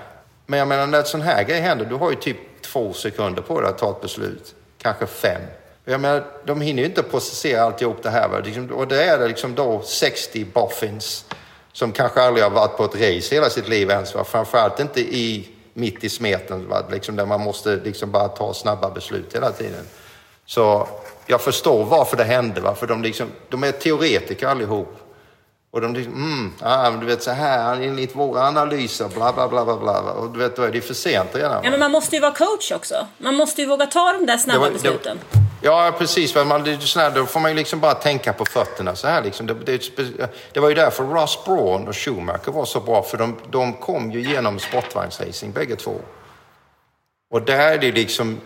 [0.46, 3.42] Men jag menar när en sån här grej händer, du har ju typ två sekunder
[3.42, 4.54] på dig att ta ett beslut.
[4.78, 5.42] Kanske fem.
[5.84, 8.28] Jag menar, de hinner ju inte processera alltihop det här.
[8.28, 8.38] Va?
[8.38, 11.24] Liksom, och det är det liksom då 60 boffins
[11.72, 14.14] som kanske aldrig har varit på ett race hela sitt liv ens.
[14.14, 14.24] Va?
[14.24, 16.82] Framförallt inte i, mitt i smeten, va?
[16.90, 19.84] Liksom där man måste liksom bara ta snabba beslut hela tiden.
[20.46, 20.88] Så
[21.26, 22.60] jag förstår varför det hände.
[22.60, 22.74] Va?
[22.74, 24.96] För de, liksom, de är teoretiker allihop.
[25.70, 29.64] Och de liksom, mm, ah, du vet så här, enligt våra analyser, bla bla bla
[29.64, 30.00] bla bla.
[30.00, 31.50] Och du vet, då är det för sent redan.
[31.52, 31.60] va?
[31.64, 33.06] Ja, men man måste ju vara coach också.
[33.18, 35.18] Man måste ju våga ta de där snabba Det var- det- besluten.
[35.62, 36.34] Ja, precis.
[36.34, 39.22] Man, det då får man ju liksom bara tänka på fötterna så här.
[39.22, 39.46] Liksom.
[39.46, 39.90] Det, det,
[40.52, 44.10] det var ju därför Ross Brawn och Schumacher var så bra, för de, de kom
[44.10, 45.94] ju genom sportvagnsracing bägge två.
[47.30, 48.40] Och där är det liksom,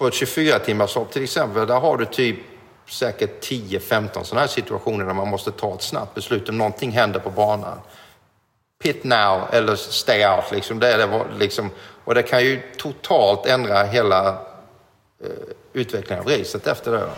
[0.00, 2.36] på ett 24-timmarslopp till exempel, där har du typ
[2.88, 7.20] säkert 10-15 sådana här situationer där man måste ta ett snabbt beslut om någonting händer
[7.20, 7.78] på banan.
[8.82, 10.44] Pit now eller stay out.
[10.52, 10.78] Liksom.
[10.78, 11.70] Det är det, var- liksom,
[12.04, 14.36] och det kan ju totalt ändra hela eh,
[15.72, 17.10] utvecklingen av racet efter det.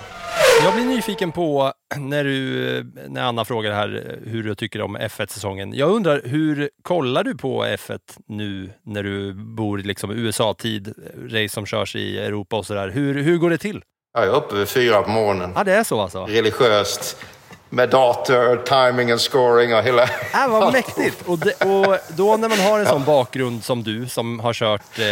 [0.64, 5.74] Jag blir nyfiken på när, du, när Anna frågar här hur du tycker om F1-säsongen.
[5.74, 10.94] Jag undrar, hur kollar du på F1 nu när du bor i liksom USA-tid,
[11.28, 12.88] race som körs i Europa och sådär.
[12.88, 13.82] Hur, hur går det till?
[14.14, 15.52] Jag är uppe vid fyra på morgonen.
[15.56, 16.24] Ja, det är så alltså?
[16.24, 17.16] Religiöst.
[17.68, 20.02] Med dator, timing och scoring och hela...
[20.02, 21.28] Äh, vad mäktigt!
[21.28, 24.98] Och, det, och då när man har en sån bakgrund som du som har kört
[24.98, 25.04] eh,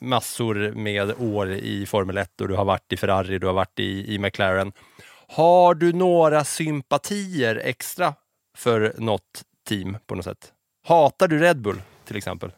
[0.00, 3.78] massor med år i Formel 1 och du har varit i Ferrari, du har varit
[3.78, 4.72] i, i McLaren.
[5.28, 8.14] Har du några sympatier extra
[8.56, 10.52] för något team på något sätt?
[10.86, 12.52] Hatar du Red Bull till exempel?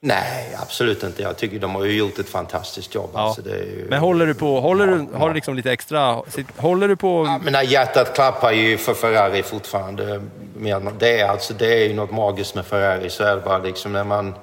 [0.00, 1.22] Nej, absolut inte.
[1.22, 3.10] Jag tycker de har ju gjort ett fantastiskt jobb.
[3.14, 3.20] Ja.
[3.20, 3.86] Alltså, ju...
[3.90, 6.22] Men håller du på, håller du, har du liksom lite extra,
[6.56, 10.22] håller du på Men när hjärtat klappar ju för Ferrari fortfarande.
[10.56, 13.10] Men Det är, alltså, det är ju något magiskt med Ferrari.
[13.10, 14.34] Så är det bara liksom när man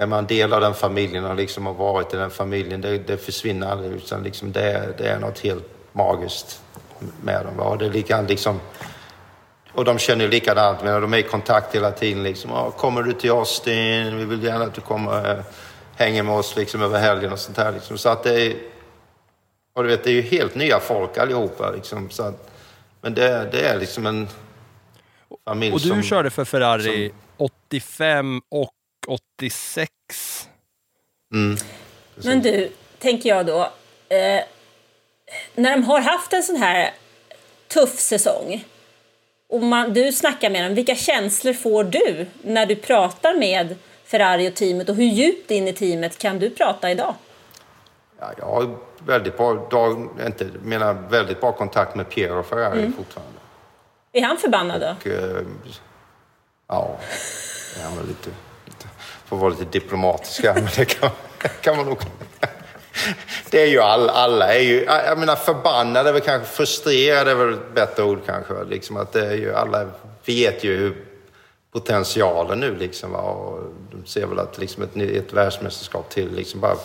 [0.00, 2.80] är man del av den familjen och liksom har varit i den familjen.
[2.80, 3.92] Det, det försvinner aldrig.
[3.92, 6.60] Utan liksom det, är- det är något helt magiskt
[7.22, 7.56] med dem.
[7.56, 7.64] va.
[7.64, 8.60] Och det är likadant liksom...
[9.72, 12.22] Och de känner likadant, men de är i kontakt hela tiden.
[12.22, 14.16] Liksom, "Ja, kommer du till Austin?
[14.16, 15.44] Vi vill gärna att du kommer eh,
[15.96, 17.72] hänger med oss liksom, över helgen och sånt här.
[17.72, 17.98] Liksom.
[17.98, 18.56] Så att det är...
[19.74, 21.70] Och du vet, det är ju helt nya folk allihopa.
[21.70, 22.50] Liksom, så att,
[23.00, 24.28] men det, det är liksom en
[25.44, 26.02] familj Och du som...
[26.02, 28.70] körde för Ferrari 85 och
[29.06, 29.90] 86.
[31.34, 31.56] Mm.
[32.24, 33.62] Men du, tänker jag då,
[34.08, 34.44] eh,
[35.54, 36.90] när de har haft en sån här
[37.68, 38.64] tuff säsong
[39.48, 44.48] och man, du snackar med dem, vilka känslor får du när du pratar med Ferrari
[44.50, 47.14] och teamet och hur djupt in i teamet kan du prata idag?
[48.20, 52.92] Ja, jag har väldigt bra, dag, inte, menar, väldigt bra kontakt med Piero Ferrari Mm.
[52.96, 53.38] fortfarande.
[54.12, 54.94] Är han förbannad då?
[55.00, 55.42] Och, eh,
[56.68, 56.96] ja,
[57.74, 58.30] det är han väl lite
[59.26, 60.54] för att vara lite diplomatiska.
[60.54, 61.10] Men det kan,
[61.60, 61.98] kan man nog...
[63.50, 67.34] Det är ju alla, alla är ju, jag menar förbannade, är väl kanske frustrerade är
[67.34, 68.64] väl ett bättre ord kanske.
[68.64, 69.86] Liksom att det är ju, alla
[70.26, 70.96] vet ju hur
[71.72, 73.18] potentialen nu liksom va?
[73.18, 76.76] och de ser väl att liksom ett, ett världsmästerskap till liksom bara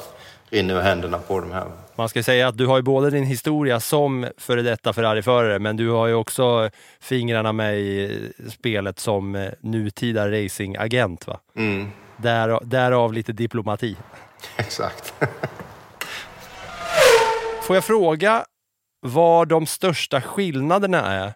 [0.50, 1.66] rinner ur händerna på de här.
[1.96, 5.78] Man ska säga att du har ju både din historia som före detta Ferrari-förare, men
[5.78, 11.28] du har ju också fingrarna med i spelet som eh, nutida racingagent.
[11.28, 11.40] Va?
[11.56, 13.98] Mm, Där, därav lite diplomati.
[14.58, 15.14] exakt.
[17.64, 18.46] Får jag fråga
[19.02, 21.34] vad de största skillnaderna är?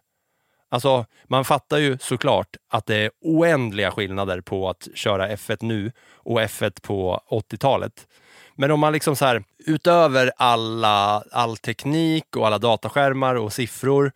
[0.70, 5.92] Alltså, man fattar ju såklart att det är oändliga skillnader på att köra F1 nu
[6.14, 8.08] och F1 på 80-talet.
[8.56, 14.12] Men om man liksom så här, utöver alla, all teknik och alla dataskärmar och siffror,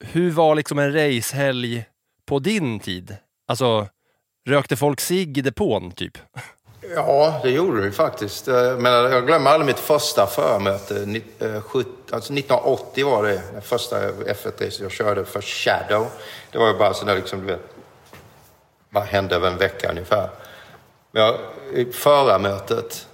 [0.00, 1.84] hur var liksom en racehelg
[2.26, 3.16] på din tid?
[3.48, 3.88] Alltså,
[4.46, 6.18] rökte folk cigg i depån typ?
[6.94, 8.48] Ja, det gjorde vi faktiskt.
[8.48, 10.94] Eh, Men jag glömmer aldrig mitt första förmöte.
[10.94, 16.06] 1980 eh, alltså, var det, det första F1-racet jag körde för Shadow.
[16.52, 17.60] Det var ju bara sådär liksom, du vet,
[18.90, 20.30] vad hände över en vecka ungefär.
[21.10, 21.36] Men jag,
[21.74, 23.06] i förarmötet,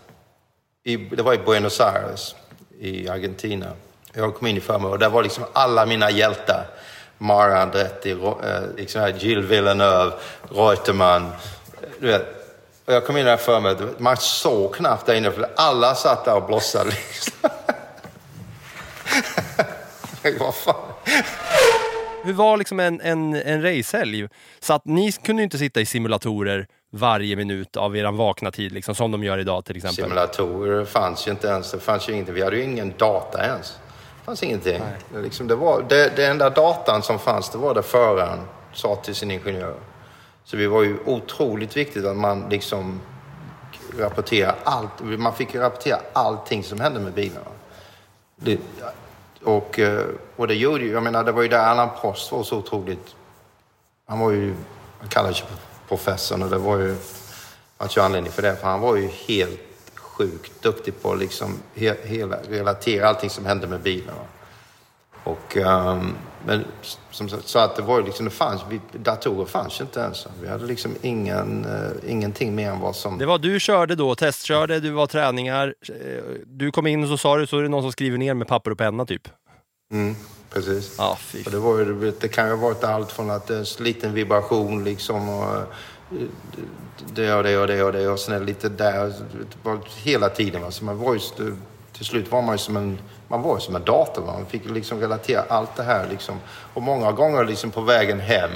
[0.84, 2.34] i, det var i Buenos Aires
[2.78, 3.66] i Argentina.
[4.12, 6.66] Jag kom in i förmötet och där var liksom alla mina hjältar.
[7.22, 8.18] Mara Andretti, eh,
[8.76, 10.12] liksom Gilles Villeneuve,
[10.48, 11.30] Reutemann.
[12.00, 12.26] Du vet,
[12.84, 16.24] och jag kom in det här förmötet, man såg knappt där inne för alla satt
[16.24, 16.90] där och blossade.
[16.90, 17.50] Liksom.
[20.38, 20.92] Vad fan?
[22.24, 24.28] Hur var liksom en, en, en racehelg?
[24.60, 28.94] Så att ni kunde inte sitta i simulatorer varje minut av er vakna tid, liksom,
[28.94, 30.04] som de gör idag till exempel.
[30.04, 31.70] Simulatorer fanns ju inte ens.
[31.70, 32.34] Det fanns ju ingenting.
[32.34, 33.78] Vi hade ju ingen data ens.
[34.24, 34.82] Fanns ingenting.
[35.12, 38.38] Det, liksom, det, var, det, det enda datan som fanns, det var det föraren
[38.72, 39.74] sa till sin ingenjör.
[40.44, 43.00] Så det var ju otroligt viktigt att man liksom
[43.98, 45.00] rapporterar allt.
[45.00, 47.46] Man fick ju rapportera allting som hände med bilarna.
[48.36, 48.58] Det,
[49.44, 50.06] och, eh,
[50.36, 53.14] och det gjorde ju, jag menar, det var ju där Allan Prost var så otroligt...
[54.06, 54.54] Han var ju,
[54.98, 55.44] han kallades ju
[55.88, 56.96] professorn och det var ju,
[57.78, 59.60] fanns ju anledning för det, för han var ju helt
[60.22, 64.20] sjukt duktig på att liksom he, hela, relatera allting som hände med bilarna.
[65.24, 66.14] Och, ehm,
[66.46, 66.64] men
[67.10, 70.00] som sagt, så att det var ju liksom, det fanns, vi, datorer fanns ju inte
[70.00, 70.26] ens.
[70.42, 73.18] Vi hade liksom ingen, eh, ingenting mer än vad som...
[73.18, 75.74] Det var du körde då, testkörde, du var träningar.
[75.88, 78.34] eh, Du kom in och så sa du, så är det någon som skriver ner
[78.34, 79.28] med papper och penna typ.
[79.92, 80.16] Mm,
[80.50, 80.98] precis.
[81.46, 83.84] Och det, var ju, det kan ju ha varit allt från att det är en
[83.84, 85.62] liten vibration liksom och
[87.14, 89.12] det och det och det och det och sen är det lite där.
[89.62, 90.64] Var hela tiden.
[90.64, 91.20] Alltså man var ju,
[91.92, 92.98] till slut var man ju som en,
[93.28, 94.24] man var ju som en dator.
[94.26, 96.40] Man fick liksom relatera allt det här liksom.
[96.74, 98.50] Och många gånger liksom på vägen hem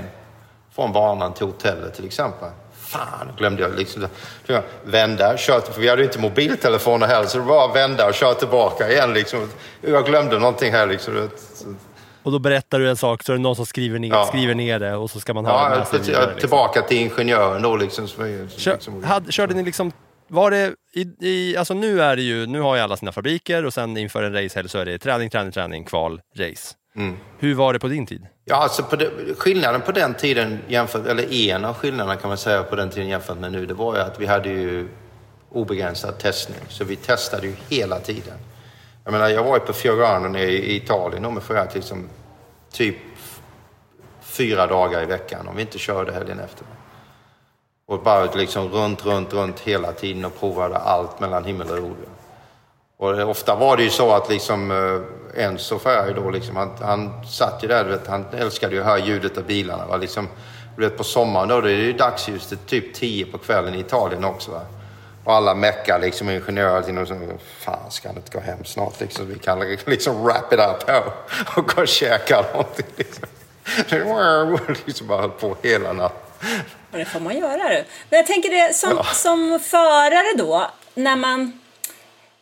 [0.74, 2.48] från banan till hotellet till exempel.
[2.72, 4.06] Fan, glömde jag liksom.
[4.46, 5.60] Jag vända, köra.
[5.60, 8.90] för vi hade ju inte mobiltelefoner heller så det var att vända och köra tillbaka
[8.90, 9.48] igen liksom.
[9.80, 11.28] Jag glömde någonting här liksom.
[12.26, 14.24] Och då berättar du en sak så är det någon som skriver ner, Ja.
[14.24, 16.40] skriver ner det och så ska man höra Ja, till- vidare, liksom.
[16.40, 18.08] tillbaka till ingenjören då liksom.
[18.08, 19.92] Som, Kör, liksom hade, körde ni liksom,
[20.28, 23.64] var det i, i, alltså nu är det ju, nu har ju alla sina fabriker
[23.64, 26.74] och sen inför en racehelg så är det träning, träning, träning, kval, race.
[26.96, 27.16] Mm.
[27.38, 28.26] Hur var det på din tid?
[28.44, 32.38] Ja, alltså på det, skillnaden på den tiden jämfört, eller en av skillnaderna kan man
[32.38, 34.88] säga på den tiden jämfört med nu, det var ju att vi hade ju
[35.52, 36.58] obegränsad testning.
[36.68, 38.34] Så vi testade ju hela tiden.
[39.06, 42.08] Jag menar, jag var ju på Fiorano nere i Italien och med Ferrari liksom
[42.72, 42.96] typ
[44.20, 46.66] fyra dagar i veckan om vi inte körde helgen efter.
[47.86, 51.96] Och bara liksom runt, runt, runt hela tiden och provade allt mellan himmel och jord.
[52.96, 57.26] Och ofta var det ju så att liksom eh, Enzo Ferrari då liksom, han, han
[57.26, 59.86] satt ju där, du vet, han älskade ju att höra ljudet av bilarna.
[59.86, 59.96] Va?
[59.96, 60.28] Liksom,
[60.76, 63.80] du vet, på sommaren då, det är ju dagsljus till typ 10 på kvällen i
[63.80, 64.50] Italien också.
[64.50, 64.60] Va?
[65.26, 67.14] Och alla meckar liksom, ingenjörer, och så,
[67.60, 71.02] fan ska han inte gå hem snart liksom, vi kan liksom wrap it up här
[71.56, 72.86] och, gå och käka någonting.
[72.96, 73.24] Liksom.
[74.84, 76.60] liksom bara höll på hela natten.
[76.92, 77.84] Och det får man göra du.
[78.10, 81.60] Men jag tänker det som, som förare då, när man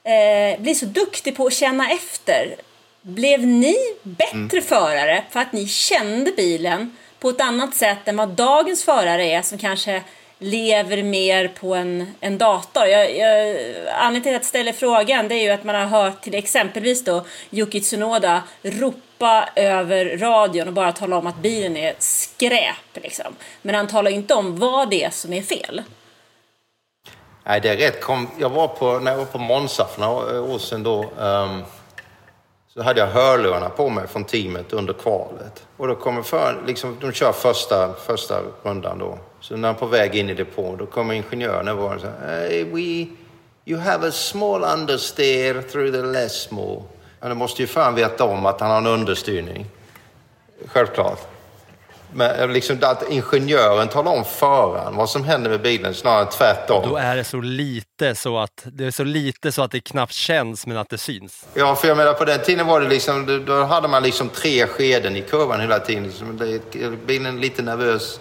[0.03, 2.57] eh, blir så duktig på att känna efter.
[3.03, 8.29] Blev ni bättre förare för att ni kände bilen på ett annat sätt än vad
[8.29, 10.03] dagens förare är som kanske
[10.44, 12.87] lever mer på en, en dator?
[12.87, 13.57] Jag, jag,
[13.98, 17.05] anledningen till att jag ställer frågan det är ju att man har hört till exempelvis
[17.05, 22.95] då Yuki Tsunoda ropa över radion och bara tala om att bilen är skräp.
[22.95, 23.36] Liksom.
[23.62, 25.82] Men han talar ju inte om vad det är som är fel.
[27.47, 28.01] Nej, det är rätt.
[28.01, 31.64] Kom, jag var på, när jag var på Monza för några år sedan då, um,
[32.74, 35.66] så hade jag hörlurarna på mig från teamet under kvalet.
[35.76, 39.18] Och då kommer för, liksom, de kör första, första rundan då,
[39.49, 42.64] så när han på väg in i depån, då kommer ingenjören över och säger hey,
[42.64, 43.07] we,
[43.66, 46.84] You have a small understeer through the Lesmo.
[47.20, 49.66] Men du måste ju fan veta om att han har en understyrning.
[50.66, 51.18] Självklart.
[52.12, 56.88] Men liksom att ingenjören talar om föraren vad som händer med bilen snarare än tvärtom.
[56.88, 60.12] Då är det så lite så att det är så lite så att det knappt
[60.12, 61.47] känns men att det syns.
[61.55, 64.66] Ja, för jag menar på den tiden var det liksom, då hade man liksom tre
[64.66, 66.03] skeden i kurvan hela tiden.
[66.03, 68.20] Liksom, det, bilen är lite nervös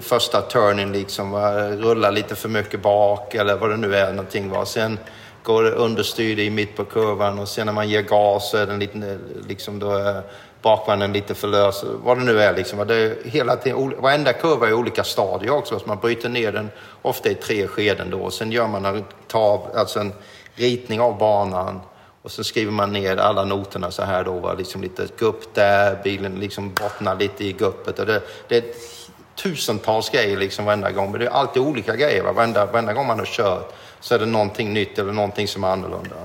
[0.00, 1.34] första turnen liksom,
[1.78, 4.64] rullar lite för mycket bak eller vad det nu är någonting Va.
[4.64, 4.98] Sen
[5.42, 8.66] går det understyrd i mitt på kurvan och sen när man ger gas så är
[8.66, 9.18] den lite,
[9.48, 10.22] liksom då är
[10.62, 11.84] bakvagnen lite för lös.
[12.04, 12.86] Vad det nu är liksom.
[12.86, 15.78] Det är hela tiden, varenda kurva är i olika stadier också.
[15.78, 16.70] Så man bryter ner den
[17.02, 18.18] ofta i tre skeden då.
[18.18, 20.12] Och sen gör man en, tav, alltså en
[20.54, 21.80] ritning av banan
[22.22, 24.54] och så skriver man ner alla noterna så här då.
[24.58, 27.98] Liksom lite gupp där, bilen liksom bottnar lite i guppet.
[27.98, 28.64] Och det, det är
[29.36, 31.10] tusentals grejer liksom varenda gång.
[31.10, 32.22] Men det är alltid olika grejer.
[32.22, 32.32] Va?
[32.32, 35.68] Varenda, varenda gång man har kört så är det någonting nytt eller någonting som är
[35.68, 36.16] annorlunda.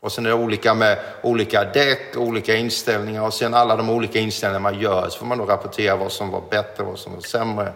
[0.00, 4.18] Och sen är det olika med olika däck, olika inställningar och sen alla de olika
[4.18, 7.20] inställningar man gör så får man då rapportera vad som var bättre, vad som var
[7.20, 7.72] sämre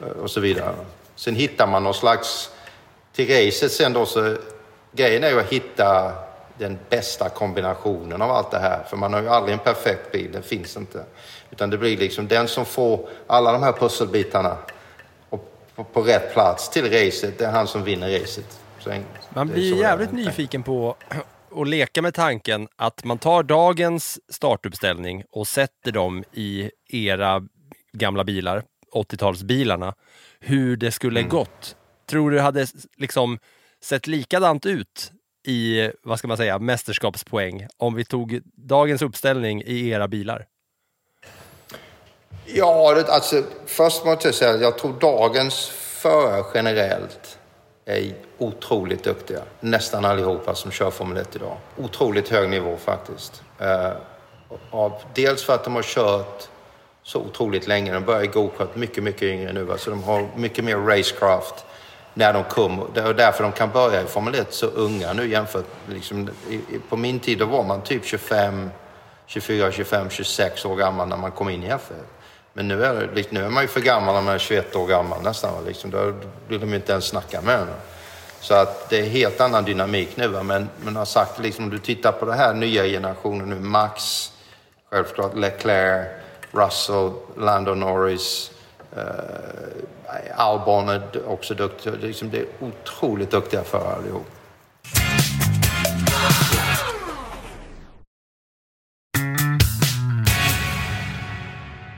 [0.00, 0.74] eh, och så vidare.
[1.16, 2.50] Sen hittar man någon slags,
[3.12, 4.36] till racet sen då så,
[4.92, 6.12] grejen är ju att hitta
[6.58, 8.84] den bästa kombinationen av allt det här.
[8.88, 11.04] För man har ju aldrig en perfekt bil, den finns inte.
[11.50, 14.56] Utan det blir liksom den som får alla de här pusselbitarna
[15.92, 18.60] på, rätt plats till racet, det är han som vinner racet.
[18.78, 18.92] Så,
[19.28, 20.96] man blir jävligt nyfiken på
[21.56, 27.42] att leka med tanken att man tar dagens startuppställning och sätter dem i era
[27.92, 28.62] gamla bilar,
[28.94, 29.94] 80-talsbilarna,
[30.40, 31.30] hur det skulle mm.
[31.30, 31.76] gått.
[32.06, 33.38] Tror du det hade liksom
[33.84, 35.12] sett likadant ut
[35.46, 40.46] i, vad ska man säga, mästerskapspoäng om vi tog dagens uppställning i era bilar?
[42.54, 47.38] Ja, det, alltså först måste jag säga att jag tror dagens förare generellt
[47.84, 49.40] är otroligt duktiga.
[49.60, 51.56] Nästan allihopa som kör Formel 1 idag.
[51.76, 53.42] Otroligt hög nivå faktiskt.
[53.58, 53.90] Eh,
[54.70, 56.48] av, dels för att de har kört
[57.02, 57.92] så otroligt länge.
[57.92, 59.68] De började i gokart mycket, mycket yngre nu.
[59.78, 61.64] Så de har mycket mer racecraft
[62.14, 62.90] när de kom.
[62.94, 66.30] Det är därför de kan börja i Formel 1 så unga nu jämfört liksom,
[66.88, 68.70] på min tid då var man typ 25,
[69.26, 71.78] 24, 25, 26 år gammal när man kom in i F1.
[72.52, 74.76] Men nu är, det, liksom, nu är man ju för gammal när man är 21
[74.76, 75.64] år gammal nästan.
[75.64, 75.90] Liksom.
[75.90, 76.14] Då
[76.48, 77.68] vill de ju inte ens snacka med en.
[78.40, 80.28] Så att det är helt annan dynamik nu.
[80.28, 84.32] Men, men har sagt, liksom, om du tittar på den här nya generationen nu, Max,
[84.90, 86.06] självklart Leclerc,
[86.52, 88.50] Russell, Lando Norris,
[88.96, 91.92] eh, Albon är också duktig.
[92.00, 94.26] Liksom, det är otroligt duktiga förare allihop.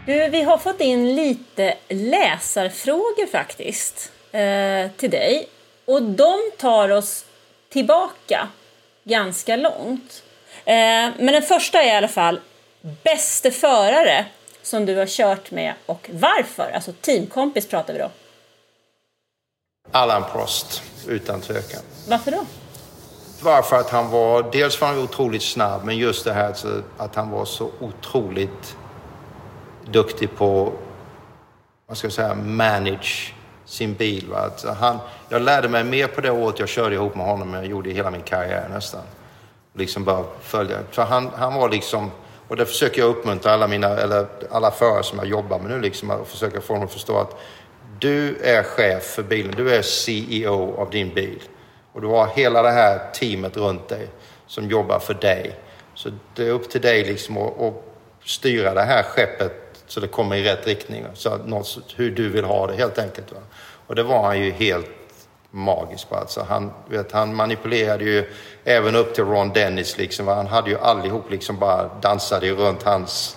[0.07, 5.49] Du, vi har fått in lite läsarfrågor faktiskt eh, till dig.
[5.85, 7.25] Och de tar oss
[7.69, 8.49] tillbaka
[9.05, 10.23] ganska långt.
[10.65, 10.75] Eh,
[11.19, 12.41] men den första är i alla fall
[13.05, 14.27] bäste förare
[14.63, 16.71] som du har kört med och varför?
[16.75, 18.11] Alltså teamkompis pratar vi då.
[19.91, 21.83] Allan Prost, utan tvekan.
[22.09, 22.47] Varför då?
[23.43, 26.55] Varför att han var, dels var han otroligt snabb, men just det här
[26.99, 28.77] att han var så otroligt
[29.87, 30.73] duktig på,
[31.87, 34.27] vad ska jag säga, manage sin bil.
[34.31, 34.39] Va?
[34.39, 37.61] Att han, jag lärde mig mer på det året jag körde ihop med honom än
[37.61, 39.01] jag gjorde i hela min karriär nästan.
[39.75, 40.79] Liksom bara följa.
[40.91, 42.11] För han, han var liksom,
[42.49, 45.81] och det försöker jag uppmuntra alla mina, eller alla förare som jag jobbar med nu,
[45.81, 47.37] liksom, att försöka få dem att förstå att
[47.99, 51.43] du är chef för bilen, du är CEO av din bil.
[51.93, 54.09] Och du har hela det här teamet runt dig
[54.47, 55.59] som jobbar för dig.
[55.95, 57.85] Så det är upp till dig liksom att, att
[58.25, 61.05] styra det här skeppet så det kommer i rätt riktning.
[61.15, 63.33] Så något, hur du vill ha det helt enkelt.
[63.33, 63.39] Va?
[63.87, 64.91] Och det var han ju helt
[65.51, 66.17] magisk på.
[66.17, 68.33] Alltså han, vet, han manipulerade ju
[68.65, 69.99] även upp till Ron Dennis.
[69.99, 73.37] Liksom, han hade ju allihop liksom bara dansade runt hans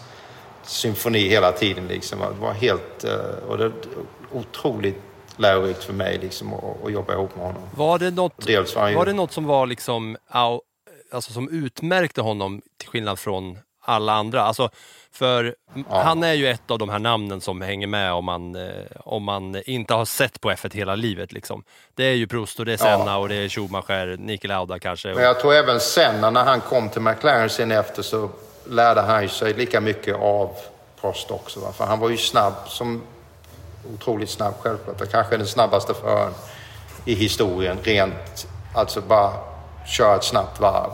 [0.64, 1.88] symfoni hela tiden.
[1.88, 2.20] Liksom.
[2.20, 3.04] Det var helt...
[3.04, 3.72] Eh, och det,
[4.32, 5.02] otroligt
[5.38, 7.62] lärorikt för mig liksom, att, att jobba ihop med honom.
[7.76, 8.96] Var det något, var, ju...
[8.96, 10.18] var det något som var liksom,
[11.12, 14.42] alltså, som utmärkte honom till skillnad från alla andra?
[14.42, 14.70] Alltså,
[15.12, 16.02] för ja.
[16.02, 19.24] han är ju ett av de här namnen som hänger med om man, eh, om
[19.24, 21.32] man inte har sett på F1 hela livet.
[21.32, 21.64] Liksom.
[21.96, 23.18] Det är ju Prost och det är Senna ja.
[23.18, 25.14] och det är Schumacher, Niki Lauda kanske.
[25.14, 28.30] Men jag tror även Senna, när han kom till McLaren sen efter så
[28.70, 30.50] lärde han sig lika mycket av
[31.02, 31.60] Prost också.
[31.60, 31.72] Va?
[31.72, 33.02] För han var ju snabb, som
[33.94, 35.12] otroligt snabb självklart.
[35.12, 36.34] Kanske den snabbaste föraren
[37.06, 39.34] i historien, rent, alltså bara
[39.88, 40.92] köra ett snabbt varv.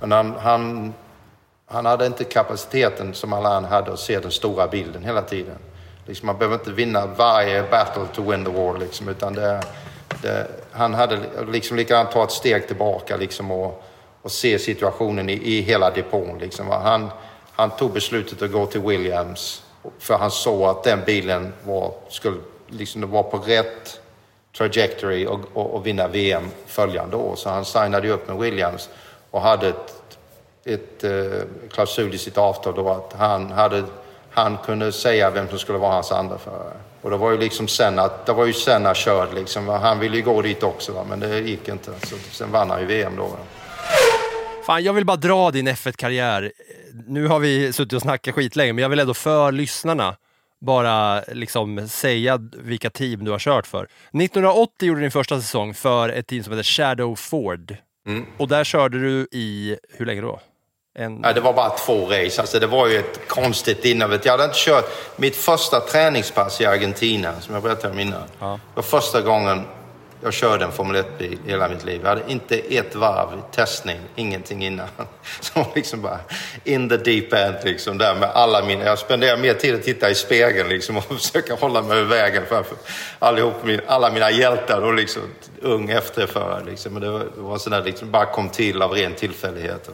[0.00, 0.94] Men han, han
[1.72, 5.58] han hade inte kapaciteten som Alain hade att se den stora bilden hela tiden.
[6.06, 9.62] Liksom, man behöver inte vinna varje battle to win the war, liksom, utan det,
[10.22, 11.18] det, han hade
[11.48, 13.82] liksom likadant ta ett steg tillbaka liksom, och,
[14.22, 16.38] och se situationen i, i hela depån.
[16.38, 16.68] Liksom.
[16.68, 17.10] Han,
[17.52, 19.62] han tog beslutet att gå till Williams
[19.98, 22.36] för han såg att den bilen var, skulle,
[22.68, 24.00] liksom, var på rätt
[24.56, 27.36] trajectory och, och, och vinna VM följande år.
[27.36, 28.88] Så han signade upp med Williams
[29.30, 29.99] och hade ett,
[30.64, 31.10] ett eh,
[31.72, 33.84] klausul i sitt avtal då att han, hade,
[34.30, 36.76] han kunde säga vem som skulle vara hans andra förare.
[37.02, 39.68] Och det var ju liksom Senna, det var ju Senna körd liksom.
[39.68, 41.04] Han ville ju gå dit också va?
[41.08, 41.90] men det gick inte.
[42.02, 43.22] Så sen vann han ju VM då.
[43.22, 43.36] Va?
[44.66, 46.52] Fan, jag vill bara dra din F1-karriär.
[47.06, 50.16] Nu har vi suttit och snackat skitlänge, men jag vill ändå för lyssnarna
[50.60, 53.84] bara liksom säga vilka team du har kört för.
[53.84, 57.76] 1980 gjorde du din första säsong för ett team som heter Shadow Ford.
[58.06, 58.26] Mm.
[58.36, 60.40] Och där körde du i, hur länge då?
[61.00, 61.20] En...
[61.22, 62.40] Ja, det var bara två race.
[62.40, 64.18] Alltså, det var ju ett konstigt innehav.
[64.22, 68.22] Jag hade inte kört mitt första träningspass i Argentina, som jag berättade om innan.
[68.38, 68.46] Ja.
[68.52, 69.64] Det var första gången
[70.22, 72.00] jag körde en Formel 1-bil i hela mitt liv.
[72.02, 74.88] Jag hade inte ett varv testning, ingenting innan.
[75.40, 76.18] Så liksom bara
[76.64, 78.84] in the deep end liksom där med alla mina...
[78.84, 82.42] Jag spenderar mer tid att titta i spegeln liksom och försöka hålla mig ur vägen
[82.48, 82.76] framför
[83.18, 83.54] allihop,
[83.86, 85.22] alla mina hjältar och liksom
[85.62, 86.92] ung efterförare liksom.
[86.92, 89.90] Men det var, det var sådär liksom bara kom till av ren tillfällighet.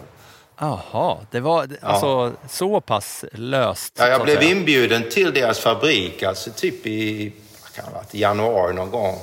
[0.59, 3.95] Jaha, det var alltså så pass löst.
[3.99, 7.33] Ja, jag blev inbjuden till deras fabrik, alltså typ i
[7.77, 9.19] kan ha varit, januari någon gång.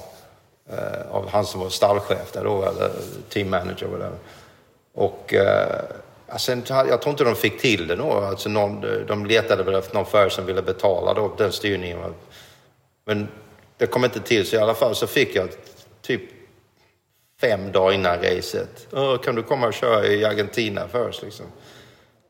[0.70, 2.92] Eh, av han som var stallchef där då, eller
[3.30, 4.12] team manager
[4.94, 5.82] och eh,
[6.28, 8.12] ja, sen, jag tror inte de fick till det då.
[8.12, 12.14] Alltså någon, de letade väl efter någon förare som ville betala då, den styrningen.
[13.06, 13.28] Men
[13.78, 15.50] det kom inte till, så i alla fall så fick jag
[16.02, 16.22] typ
[17.44, 18.88] fem dagar innan racet.
[18.92, 21.24] "Åh, Kan du komma och köra i Argentina först?
[21.24, 21.46] Liksom.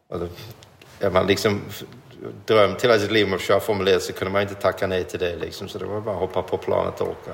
[0.09, 0.27] Då,
[0.99, 1.61] är man liksom
[2.45, 5.03] drömt hela sitt liv om att köra Formel 1 så kunde man inte tacka nej
[5.03, 5.35] till det.
[5.35, 5.67] Liksom.
[5.67, 7.31] Så det var bara att hoppa på planet och åka.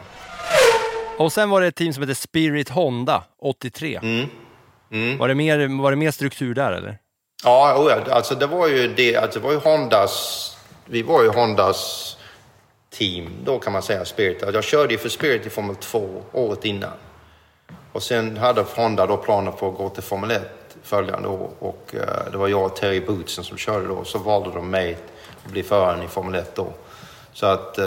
[1.17, 3.99] Och sen var det ett team som heter Spirit Honda, 83.
[4.91, 5.17] Mm.
[5.17, 6.97] Var, det mer, var det mer struktur där eller?
[7.43, 11.23] Ja, oh ja, alltså det var ju det, alltså det var ju Hondas, vi var
[11.23, 12.17] ju Hondas
[12.89, 14.43] team då kan man säga, Spirit.
[14.53, 16.91] Jag körde ju för Spirit i Formel 2 året innan.
[17.91, 20.41] Och sen hade Honda då planer på att gå till Formel 1
[20.83, 24.03] följande år och eh, det var jag och Terry Bootsen som körde då.
[24.03, 24.97] Så valde de mig
[25.45, 26.67] att bli föraren i Formel 1 då.
[27.33, 27.85] Så att eh,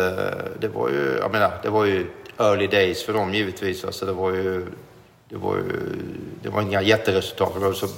[0.60, 2.06] det var ju, jag menar, det var ju
[2.38, 3.84] early days för dem givetvis.
[3.84, 4.66] Alltså det var ju,
[5.28, 5.62] det var ju,
[6.42, 7.54] det var inga jätteresultat.
[7.54, 7.88] Det var så,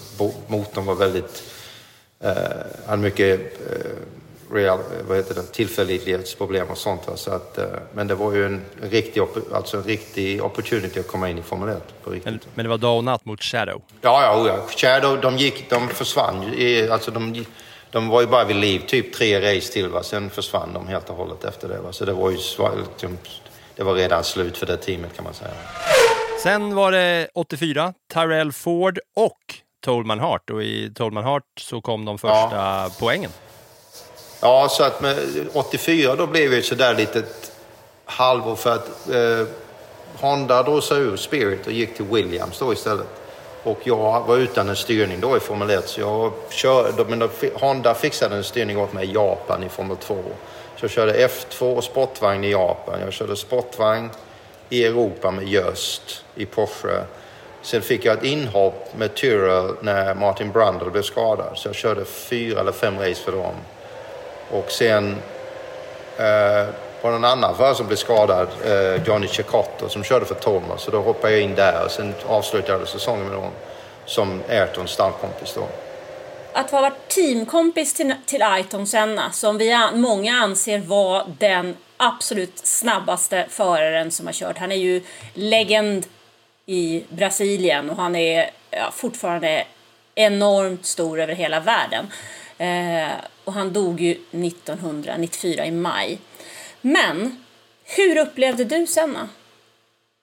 [0.46, 1.42] motorn var väldigt,
[2.20, 2.32] eh,
[2.86, 3.40] hade mycket
[3.70, 3.90] eh,
[4.52, 4.78] real,
[5.08, 7.02] vad heter det, tillförlitlighetsproblem och sånt.
[7.14, 9.22] Så att, eh, men det var ju en, en, riktig,
[9.52, 12.32] alltså en riktig opportunity att komma in i Formel 1 på riktigt.
[12.32, 13.82] Men, men det var dag och natt mot Shadow.
[14.00, 14.66] Ja, ja, oh ja.
[14.76, 16.90] Shadow, de gick, de försvann ju.
[16.90, 17.44] Alltså de,
[17.90, 20.02] de var ju bara vid liv typ tre race till, va?
[20.02, 21.78] sen försvann de helt och hållet efter det.
[21.78, 21.92] Va?
[21.92, 23.18] Så det var ju liksom,
[23.76, 25.50] det var redan slut för det teamet kan man säga.
[26.42, 29.38] Sen var det 84, Tyrell Ford och
[29.84, 30.50] Tolman Hart.
[30.50, 33.30] Och i Tolman Hart så kom de första poängen.
[34.44, 35.16] Ja, så att med
[35.52, 37.52] 84 då blev det sådär litet
[38.04, 39.46] halvår för att eh,
[40.20, 43.06] Honda drog sig ur Spirit och gick till Williams då istället.
[43.62, 47.28] Och jag var utan en styrning då i Formel 1 så jag körde, men då,
[47.54, 50.14] Honda fixade en styrning åt mig i Japan i Formel 2.
[50.76, 53.00] Så jag körde F2 och sportvagn i Japan.
[53.00, 54.10] Jag körde sportvagn
[54.68, 57.04] i Europa med Just i Porsche.
[57.62, 61.52] Sen fick jag ett inhopp med Tyrrell när Martin Brundle blev skadad.
[61.58, 63.54] Så jag körde fyra eller fem race för dem.
[64.50, 65.16] Och sen
[66.18, 66.66] eh,
[67.02, 70.82] var det en annan förare som blev skadad, eh, Johnny Cecotto, som körde för Thomas.
[70.82, 73.52] Så då hoppade jag in där och sen avslutade jag säsongen med honom
[74.06, 75.68] som Ayrtons stallkompis då.
[76.52, 81.76] Att ha varit teamkompis till, till Ayrton Senna, som vi an, många anser var den
[81.96, 84.58] absolut snabbaste föraren som har kört.
[84.58, 85.02] Han är ju
[85.34, 86.06] legend
[86.66, 89.64] i Brasilien och han är ja, fortfarande
[90.14, 92.06] enormt stor över hela världen.
[92.58, 93.12] Eh,
[93.44, 96.18] och han dog ju 1994 i maj.
[96.80, 97.44] Men
[97.84, 99.28] hur upplevde du Senna?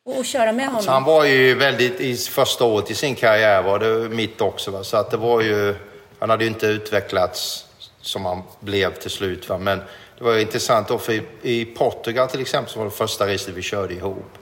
[0.06, 0.84] Och köra med honom?
[0.84, 4.72] Så han var ju väldigt, i första året i sin karriär var det mitt också.
[4.72, 4.84] Va?
[4.84, 5.76] Så att det var ju,
[6.20, 7.66] han hade ju inte utvecklats
[8.02, 9.50] som han blev till slut.
[9.50, 9.58] Va?
[9.58, 9.82] Men
[10.18, 13.28] det var ju intressant då, för i, i Portugal till exempel så var det första
[13.34, 14.38] racet vi körde ihop.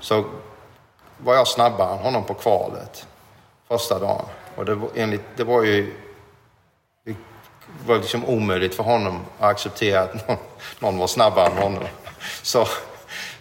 [0.00, 0.24] Så
[1.18, 3.06] var jag snabbare än honom på kvalet
[3.68, 4.24] första dagen.
[4.56, 5.94] Och det var, enligt, det var ju
[7.86, 10.36] var liksom omöjligt för honom att acceptera att någon,
[10.78, 11.84] någon var snabbare än honom.
[12.42, 12.66] Så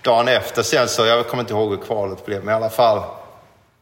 [0.02, 3.02] dagen efter sen så, jag kommer inte ihåg hur kvalet blev, men i alla fall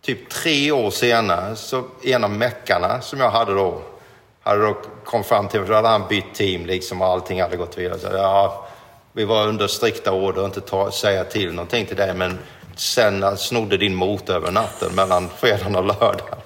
[0.01, 3.81] typ tre år senare så en av meckarna som jag hade då,
[4.43, 7.57] hade då kom fram till mig, då hade han bytt team liksom och allting hade
[7.57, 7.99] gått vidare.
[7.99, 8.67] Så, ja,
[9.13, 12.39] vi var under strikta order att inte ta, säga till någonting till dig, men
[12.75, 16.37] sen snodde din motor över natten mellan fredagen och lördagen.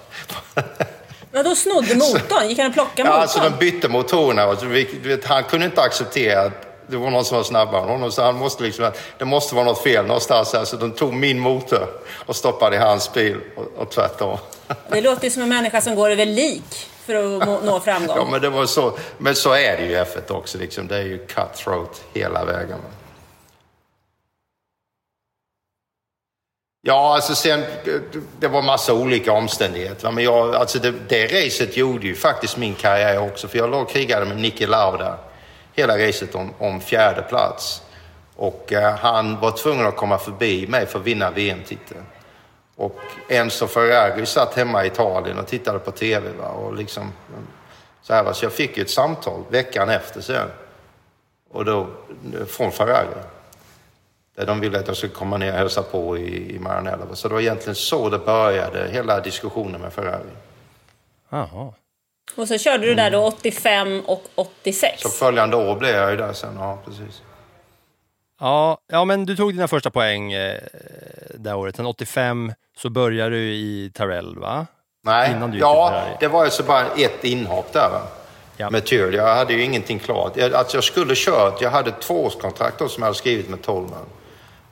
[1.33, 2.49] Vadå snodde motorn?
[2.49, 3.21] Gick han och plockade Ja, motorn?
[3.21, 4.47] alltså de bytte motorerna.
[4.47, 6.51] och vi- han kunde inte acceptera att
[6.87, 8.11] det var någon som var snabbare än honom.
[8.11, 10.53] Så han måste liksom, det måste vara något fel någonstans.
[10.53, 10.65] här.
[10.65, 11.87] Så de tog min motor
[12.25, 14.37] och stoppade i hans bil och, och tvärtom.
[14.89, 18.17] Det låter ju som en människa som går över lik för att nå framgång.
[18.17, 20.57] Ja, men, det var så, men så är det ju i F1 också.
[20.57, 20.87] Liksom.
[20.87, 22.77] Det är ju cutthroat hela vägen.
[26.83, 27.63] Ja, alltså sen,
[28.39, 30.11] det- var massa olika omständigheter.
[30.11, 33.47] Men jag, alltså det, det racet gjorde ju faktiskt min karriär också.
[33.47, 35.17] För jag låg och krigade med Niki Lauda
[35.73, 37.81] hela racet om, om fjärde plats.
[38.35, 42.05] Och eh, han var tvungen att komma förbi mig för att vinna VM-titeln.
[42.75, 46.29] Och Enzo Ferrari satt hemma i Italien och tittade på TV.
[46.39, 46.47] Va?
[46.47, 47.11] Och liksom,
[48.01, 48.33] så, här, va?
[48.33, 50.47] så jag fick ju ett samtal veckan efter sen.
[51.51, 51.87] Och då,
[52.47, 53.07] från Ferrari.
[54.35, 57.15] Där de ville att jag skulle komma ner och hälsa på i, i Maranello.
[57.15, 60.29] Så det var egentligen så det började, hela diskussionen med Ferrari.
[61.29, 61.73] Jaha.
[62.35, 65.01] Och så körde du där då 85 och 86.
[65.01, 67.21] Så följande år blev jag ju där sen, ja precis.
[68.39, 70.59] Ja, ja, men du tog dina första poäng eh,
[71.35, 71.75] det året.
[71.75, 74.67] Sen 85 så började du i Tarell, va?
[75.03, 77.89] Nej, Innan du ja, det var ju så bara ett inhopp där.
[77.89, 78.01] Va?
[78.57, 78.69] Ja.
[78.69, 79.13] Med Tyrrell.
[79.13, 80.37] Jag hade ju ingenting klart.
[80.37, 84.05] Jag, alltså jag skulle kört, jag hade ett tvåårskontrakt som jag hade skrivit med Tolman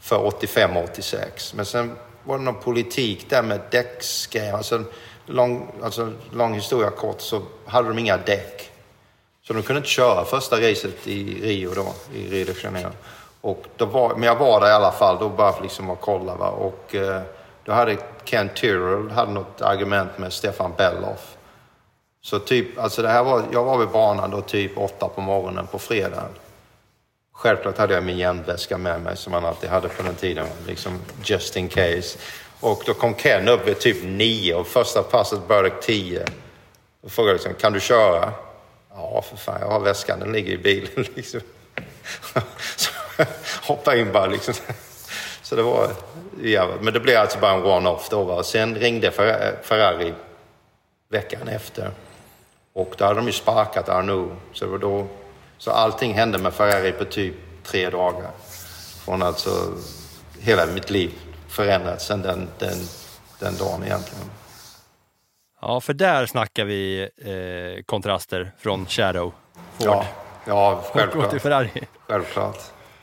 [0.01, 1.55] för 85-86.
[1.55, 4.53] Men sen var det någon politik där med däcksgrejer.
[4.53, 4.83] Alltså,
[5.25, 8.71] lång, alltså, lång historia kort så hade de inga däck.
[9.43, 12.91] Så de kunde inte köra första racet i Rio då, i Rio de Janeiro.
[13.41, 16.01] Och då var, men jag var där i alla fall, då bara för liksom att
[16.01, 16.35] kolla.
[16.35, 16.49] Va?
[16.49, 17.21] Och eh,
[17.63, 21.37] då hade Ken Tyrrell hade något argument med Stefan Belloff.
[22.21, 25.67] Så typ, alltså det här var, jag var vid banan då typ åtta på morgonen
[25.67, 26.29] på fredagen.
[27.39, 30.99] Självklart hade jag min järnväska med mig som man alltid hade på den tiden, liksom
[31.23, 32.17] just in case.
[32.59, 36.25] Och då kom Ken upp vid typ nio och första passet började tio.
[37.01, 38.33] Då frågade jag liksom, kan du köra?
[38.93, 41.41] Ja, för fan, jag har väskan, den ligger i bilen liksom.
[42.75, 42.89] Så
[43.61, 44.53] hoppa in bara liksom.
[45.41, 45.89] Så det var,
[46.41, 48.23] ja, men det blev alltså bara en one-off då.
[48.23, 48.43] Va?
[48.43, 49.11] Sen ringde
[49.61, 50.13] Ferrari
[51.09, 51.91] veckan efter.
[52.73, 54.31] Och då hade de ju sparkat Arnaud.
[54.53, 55.07] Så, det var då,
[55.59, 58.31] så allting hände med Ferrari på typ tre dagar.
[59.05, 59.73] Från alltså
[60.39, 61.11] hela mitt liv
[61.47, 62.77] förändrats sen den, den,
[63.39, 64.23] den dagen egentligen.
[65.61, 69.33] Ja, för där snackar vi eh, kontraster från Shadow.
[69.53, 69.87] Ford.
[69.87, 70.05] Ja,
[70.45, 71.41] ja gå till självklart.
[71.41, 71.69] Ferrari.
[72.07, 72.57] Självklart.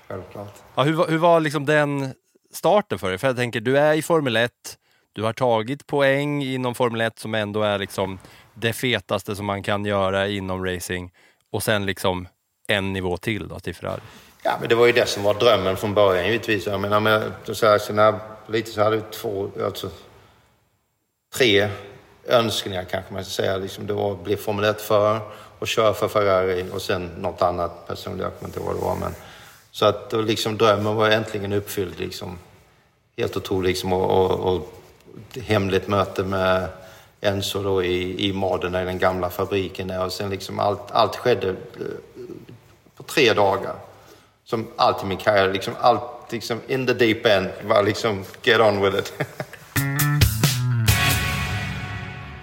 [0.09, 0.55] självklart.
[0.75, 2.15] Ja, hur, hur var liksom den
[2.53, 3.19] starten för dig?
[3.19, 4.53] För jag tänker, du är i Formel 1,
[5.13, 8.19] du har tagit poäng inom Formel 1 som ändå är liksom
[8.55, 11.13] det fetaste som man kan göra inom racing
[11.51, 12.29] och sen liksom
[12.67, 14.01] en nivå till då till Ferrari.
[14.43, 16.67] Ja, men det var ju det som var drömmen från början givetvis.
[16.67, 19.91] Jag menar, men, så här, så när, lite så hade vi två, alltså,
[21.35, 21.69] tre
[22.27, 23.57] önskningar kanske man ska säga.
[23.57, 25.21] Liksom, det var att bli Formel 1 för
[25.59, 28.23] och köra för Ferrari och sen något annat personligt.
[28.23, 28.97] Jag kommer inte ihåg vad det var.
[28.97, 29.15] Men,
[29.71, 32.01] så att då, liksom, drömmen var äntligen uppfylld.
[32.01, 32.39] Liksom.
[33.17, 33.69] Helt otroligt.
[33.69, 34.69] Liksom, och, och, och
[35.43, 36.69] hemligt möte med
[37.21, 39.89] Enzo då i, i Maden, i den gamla fabriken.
[39.89, 40.05] Där.
[40.05, 41.55] Och sen liksom allt, allt skedde eh,
[43.07, 43.75] tre dagar
[44.45, 48.61] som allt i min karriär, liksom allt liksom in the deep end var liksom get
[48.61, 49.13] on with it.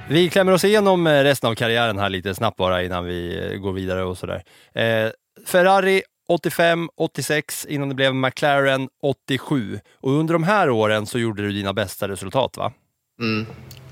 [0.10, 3.58] Vi klämmer oss igenom eh, resten av karriären här lite snabbt bara innan vi eh,
[3.58, 4.44] går vidare och sådär.
[4.74, 5.12] Eh,
[5.46, 9.80] Ferrari 85, 86 innan det blev McLaren 87.
[10.00, 12.72] Och under de här åren så gjorde du dina bästa resultat va?
[13.20, 13.46] Mm,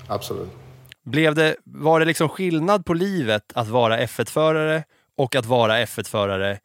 [0.06, 0.50] absolut.
[1.04, 4.84] Blev det, var det liksom skillnad på livet att vara F1-förare
[5.18, 6.58] och att vara F1-förare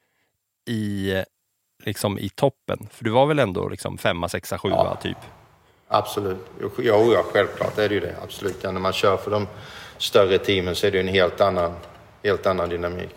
[0.70, 1.14] i,
[1.84, 2.88] liksom i toppen?
[2.92, 4.96] För du var väl ändå liksom femma, sexa, sjua Ja.
[5.02, 5.18] typ?
[5.88, 6.46] Absolut.
[6.62, 8.16] Jo, ja, självklart är det ju det.
[8.24, 8.58] Absolut.
[8.62, 9.48] Ja, när man kör för de
[9.98, 11.74] större teamen så är det en helt annan,
[12.24, 13.16] helt annan dynamik.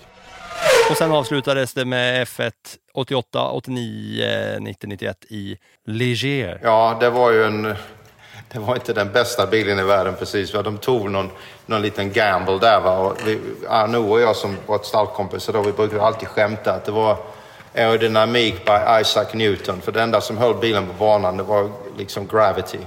[0.91, 2.53] Och sen avslutades det med F1
[2.95, 6.61] 88, 89, 90, 91 i Ligier.
[6.63, 7.75] Ja, det var ju en...
[8.53, 10.55] Det var inte den bästa bilen i världen precis.
[10.55, 10.63] va.
[10.63, 11.31] De tog någon,
[11.67, 12.81] någon liten gamble där.
[12.81, 12.99] Va?
[12.99, 13.39] Och vi,
[13.69, 17.17] Arnaud och jag som var ett stallkompisar då, vi brukade alltid skämta att det var
[17.75, 19.81] aerodynamik by Isaac Newton.
[19.81, 22.79] För det enda som höll bilen på banan det var liksom gravity.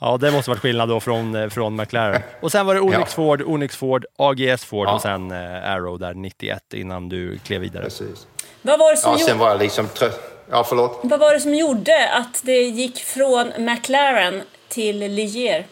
[0.00, 2.22] Ja, det måste varit skillnad då från, eh, från McLaren.
[2.40, 3.06] Och sen var det Onyx Ja.
[3.06, 4.94] Ford, Onyx Ford, AGS Ford Ja.
[4.94, 7.82] och sen eh, Arrow där 91 innan du klev vidare.
[7.84, 8.26] Precis.
[8.62, 10.20] Vad var, det som Ja, sen gjorde, var jag liksom trött.
[10.50, 11.00] Ja, förlåt.
[11.02, 14.42] vad var det som gjorde att det gick från McLaren
[14.78, 15.66] till Ligier?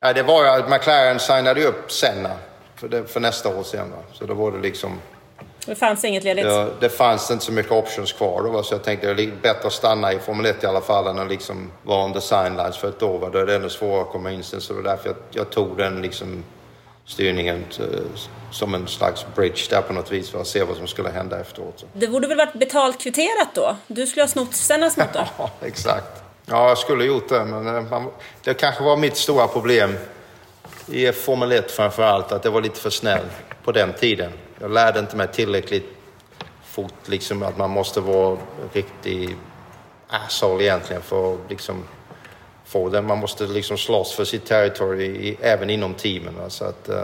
[0.00, 2.30] Ja, det var ju att McLaren signade upp Senna
[2.74, 3.92] för, det, för nästa år sen.
[4.12, 5.00] Så då var det liksom...
[5.66, 6.44] Det fanns inget ledigt.
[6.44, 9.32] Ja, det fanns inte så mycket options kvar då, va, så jag tänkte det är
[9.42, 12.76] bättre att stanna i Formel 1 i alla fall än att liksom vara the sidelines
[12.76, 13.18] för ett år.
[13.18, 13.30] Va.
[13.32, 14.60] Då är det ännu svårare att komma in sen.
[14.60, 16.44] Så det var därför jag, jag tog den liksom
[17.06, 18.02] styrningen till,
[18.50, 21.40] som en slags bridge där på något vis för att se vad som skulle hända
[21.40, 21.84] efteråt.
[21.92, 23.76] Det borde väl varit betalt kvitterat då?
[23.86, 25.22] Du skulle ha snott Sennas motor.
[25.38, 26.25] Ja, exakt.
[26.48, 28.10] Ja, jag skulle gjort det, men eh, man,
[28.44, 29.96] det kanske var mitt stora problem
[30.86, 33.24] i Formel 1 framför allt, att det var lite för snäll
[33.64, 34.32] på den tiden.
[34.60, 35.86] Jag lärde inte mig tillräckligt
[36.64, 38.38] fort, liksom att man måste vara
[38.72, 39.36] riktig
[40.08, 41.84] asshole egentligen för att liksom
[42.64, 43.02] få det.
[43.02, 46.34] Man måste liksom slåss för sitt territory i, även inom teamen.
[46.48, 46.94] Så att, eh,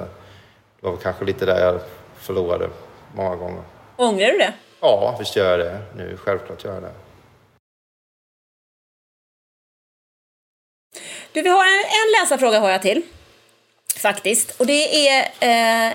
[0.80, 1.80] det var kanske lite där jag
[2.16, 2.68] förlorade
[3.14, 3.62] många gånger.
[3.96, 4.52] Ångrar du det?
[4.80, 6.16] Ja, visst gör jag det nu.
[6.16, 6.92] Självklart gör jag det.
[11.32, 13.02] Du, vi har en, en läsarfråga har jag till.
[13.96, 14.60] Faktiskt.
[14.60, 15.28] Och det är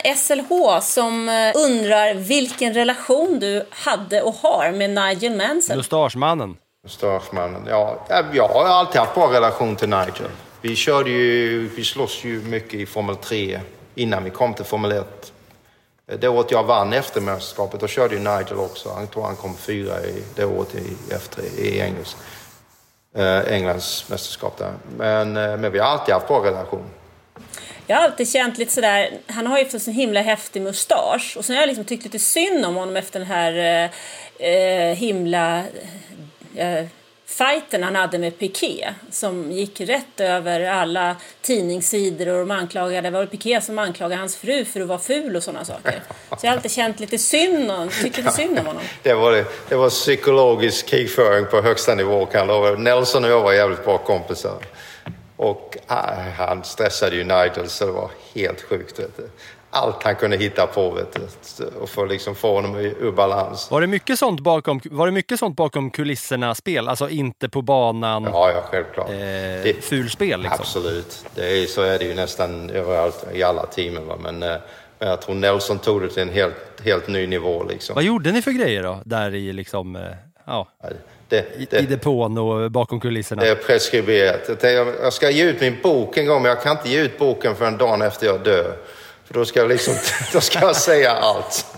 [0.05, 5.77] eh, SLH som eh, undrar vilken relation du hade och har med Nigel Mansell.
[5.77, 6.57] Mustaschmannen.
[6.83, 7.61] Mustaschmannen.
[7.69, 10.29] Ja, jag har alltid haft bra relation till Nigel.
[10.61, 13.59] Vi körde ju, vi slåss ju mycket i Formel 3
[13.95, 15.33] innan vi kom till Formel 1.
[16.19, 18.89] Det året jag vann efter mästerskapet, då körde ju Nigel också.
[18.95, 22.17] Han tror han kom fyra i det året i, efter, i Engels,
[23.17, 24.73] Eh, Englands mästerskap där.
[24.97, 26.85] Men, eh, men vi har alltid haft bra relation.
[27.87, 31.45] Jag har alltid känt lite sådär, han har ju en en himla häftig mustasch och
[31.45, 35.63] sen har jag liksom tyckt lite synd om honom efter den här eh, eh himla
[36.55, 36.85] eh,
[37.27, 43.09] fighten han hade med Piqué som gick rätt över alla tidningssidor och de anklagade, det
[43.09, 46.01] var väl Piqué som anklagade hans fru för att vara ful och sådana saker.
[46.29, 48.83] Så jag har alltid känt lite synd om, tyckt lite synd om honom.
[49.03, 52.71] Det var, det, det var psykologisk krigföring på högsta nivå kan jag lova.
[52.71, 54.57] Nelson och jag var jävligt bra kompisar.
[55.35, 58.99] Och ah, han stressade ju Nigel så det var helt sjukt.
[58.99, 59.29] Vet du.
[59.69, 61.13] Allt han kunde hitta på vet
[61.57, 63.71] du, och för liksom få honom ur balans.
[63.71, 66.87] Var det mycket sånt bakom, var det mycket sånt bakom kulisserna spel?
[66.87, 69.09] Alltså inte på banan, Ja, ja, självklart.
[69.09, 70.59] eh, Det- fulspel liksom?
[70.59, 71.25] Absolut.
[71.35, 74.07] Det är, så är det ju nästan överallt i alla teamen.
[74.07, 74.15] Va?
[74.23, 74.55] Men, eh,
[74.99, 76.55] men jag tror Nelson tog det till en helt,
[76.85, 77.63] helt ny nivå.
[77.63, 77.95] Liksom.
[77.95, 78.99] Vad gjorde ni för grejer då?
[79.05, 80.01] Där i liksom, eh,
[80.45, 80.67] ja,
[81.29, 83.41] Det, det, i depån och bakom kulisserna?
[83.41, 84.63] det är preskriberat.
[84.63, 87.17] Jag jag ska ge ut min bok en gång, men jag kan inte ge ut
[87.19, 88.73] boken förrän dagen efter jag dör.
[89.27, 89.93] För då ska jag, liksom,
[90.33, 91.65] då ska jag säga allt.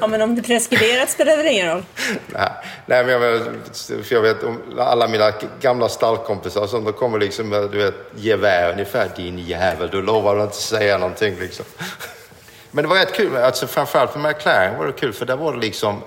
[0.00, 1.84] Ja, men om det preskriberat spelar det ingen roll.
[2.26, 2.50] Nej,
[2.86, 3.76] nej men jag, vet-
[4.06, 4.36] för jag vet
[4.78, 9.10] alla mina gamla stallkompisar som då kommer liksom med du vet, gevär ungefär.
[9.16, 11.64] Din jävel, du lovar att inte säga någonting liksom.
[12.70, 15.52] Men det var rätt kul, alltså, framförallt för McLaren var det kul för där var
[15.52, 16.02] det liksom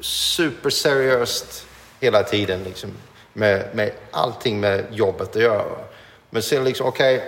[0.00, 1.66] superseriöst
[2.00, 2.90] hela tiden liksom.
[3.32, 5.64] Med, med allting med jobbet att göra.
[6.34, 7.22] Men sen liksom, okej,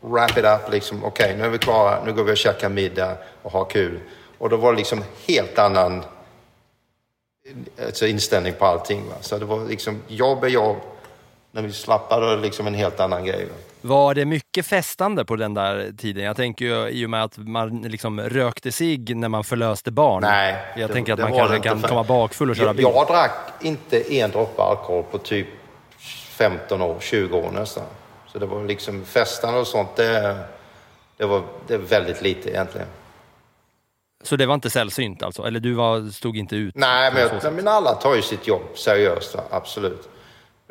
[0.00, 1.04] wrap it up liksom.
[1.04, 4.00] Okej, nu är vi klara, nu går vi och käkar middag och har kul.
[4.38, 6.04] Och då var det liksom helt annan
[7.86, 9.08] alltså inställning på allting.
[9.08, 9.14] Va?
[9.20, 10.76] Så det var liksom, jobb är jobb.
[11.50, 13.44] När vi slappade var det liksom en helt annan grej.
[13.44, 13.54] Va?
[13.80, 16.24] Var det mycket festande på den där tiden?
[16.24, 20.22] Jag tänker ju i och med att man liksom rökte sig när man förlöste barn.
[20.22, 20.56] Nej.
[20.76, 22.84] Jag det- tänker att man kanske kan för- komma bakfull och köra jag, bil.
[22.94, 25.46] jag drack inte en droppe alkohol på typ
[26.30, 27.84] 15 år, 20 år nästan.
[28.32, 30.38] Så det var liksom festande och sånt, det,
[31.16, 32.88] det var det väldigt lite egentligen.
[34.22, 35.42] Så det var inte sällsynt alltså?
[35.42, 36.74] Eller du var, stod inte ut?
[36.74, 40.08] Nej, men, jag, men alla tar ju sitt jobb seriöst, absolut.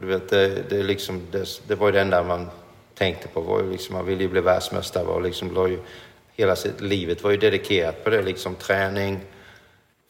[0.02, 2.50] Du vet, det, det, liksom, det, det var ju det enda man
[2.96, 3.42] tänkte på.
[3.42, 5.04] Var ju liksom, man ville ju bli världsmästare.
[5.04, 5.80] Och liksom, ju,
[6.34, 8.22] hela sitt, livet var ju dedikerat på det.
[8.22, 9.20] Liksom, träning,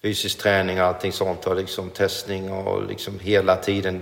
[0.01, 1.47] fysisk träning och allting sånt.
[1.47, 4.01] Och liksom, testning och liksom, hela tiden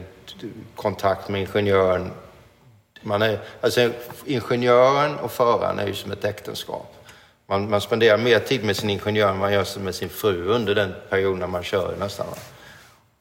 [0.76, 2.12] kontakt med ingenjören.
[3.02, 3.90] Man är, alltså,
[4.26, 6.96] ingenjören och föraren är ju som ett äktenskap.
[7.48, 10.76] Man, man spenderar mer tid med sin ingenjör än man gör med sin fru under
[10.76, 12.28] den perioden när man kör nästan.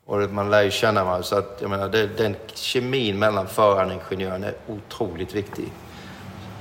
[0.04, 1.22] Och man lär ju känna varandra.
[1.22, 5.72] Så att, jag menar, det, den kemin mellan föraren och ingenjören är otroligt viktig.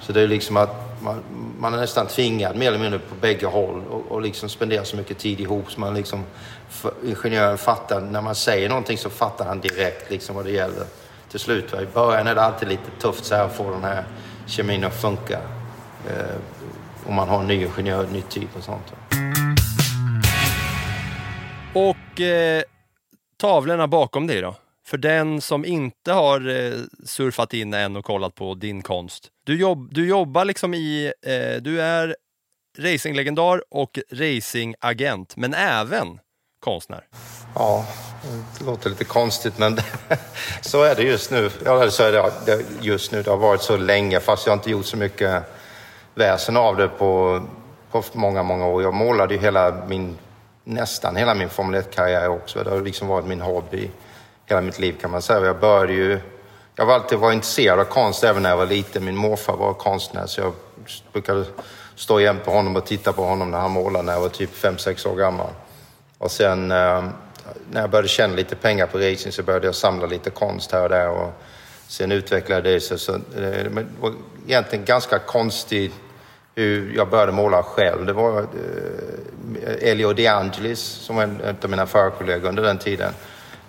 [0.01, 1.23] Så det är liksom att man,
[1.59, 4.97] man är nästan tvingad mer eller mindre på bägge håll och, och liksom spendera så
[4.97, 6.23] mycket tid ihop så man liksom,
[6.69, 10.85] för, ingenjören fattar, när man säger någonting så fattar han direkt liksom vad det gäller
[11.29, 11.73] till slut.
[11.73, 11.81] Va?
[11.81, 14.03] I början är det alltid lite tufft så här att få den här
[14.45, 15.39] kemin att funka.
[16.07, 16.35] Eh,
[17.05, 18.91] om man har en ny ingenjör, ny typ och sånt.
[18.91, 19.17] va.
[21.73, 22.63] Och eh,
[23.37, 24.55] tavlorna bakom dig då?
[24.87, 26.73] För den som inte har eh,
[27.05, 29.27] surfat in än och kollat på din konst.
[29.45, 32.15] Du, jobb, du jobbar liksom i, eh, du är
[32.77, 36.19] racinglegendar och racingagent, men även
[36.59, 37.03] konstnär.
[37.55, 37.85] Ja,
[38.59, 39.79] det låter lite konstigt men
[40.61, 41.49] så är det just nu.
[41.65, 43.23] Ja, så är det just nu.
[43.23, 45.43] Det har varit så länge fast jag har inte gjort så mycket
[46.15, 47.41] väsen av det på
[47.91, 48.83] på många, många år.
[48.83, 50.17] Jag målade ju hela min,
[50.63, 52.63] nästan hela min Formel 1-karriär också.
[52.63, 53.89] Det har liksom varit min hobby
[54.45, 55.45] hela mitt liv kan man säga.
[55.45, 56.19] Jag började ju,
[56.75, 59.05] jag var alltid varit intresserad av konst även när jag var liten.
[59.05, 60.53] Min morfar var konstnär så jag
[61.11, 61.45] brukade
[61.95, 65.07] stå jämte honom och titta på honom när han målade när jag var typ 5-6
[65.07, 65.49] år gammal.
[66.17, 67.03] Och sen eh,
[67.71, 70.83] när jag började tjäna lite pengar på racing så började jag samla lite konst här
[70.83, 71.09] och där.
[71.09, 71.31] Och
[71.87, 72.99] sen utvecklade det sig.
[72.99, 74.13] Så, eh, det var
[74.47, 75.93] egentligen ganska konstigt
[76.55, 78.05] hur jag började måla själv.
[78.05, 83.13] Det var eh, Elio De Angelis som var en av mina förkollegor under den tiden.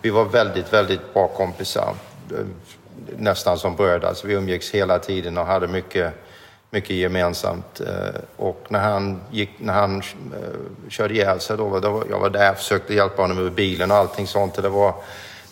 [0.03, 1.95] Vi var väldigt, väldigt bra kompisar.
[2.31, 2.45] Eh,
[3.17, 4.09] nästan som bröder.
[4.09, 6.15] Alltså vi umgicks hela tiden och hade mycket,
[6.71, 7.81] mycket gemensamt.
[7.81, 12.21] Eh, och när han, gick, när han eh, körde ihjäl sig, då, då var, jag
[12.21, 14.55] var där och försökte hjälpa honom ur bilen och allting sånt.
[14.55, 14.95] Det var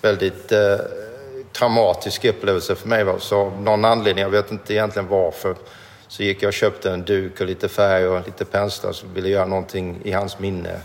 [0.02, 0.76] väldigt eh,
[1.52, 3.06] traumatisk upplevelse för mig.
[3.18, 5.54] Så av någon anledning, jag vet inte egentligen varför,
[6.08, 9.28] så gick jag och köpte en duk och lite färg och lite penslar så ville
[9.28, 10.80] göra någonting i hans minne.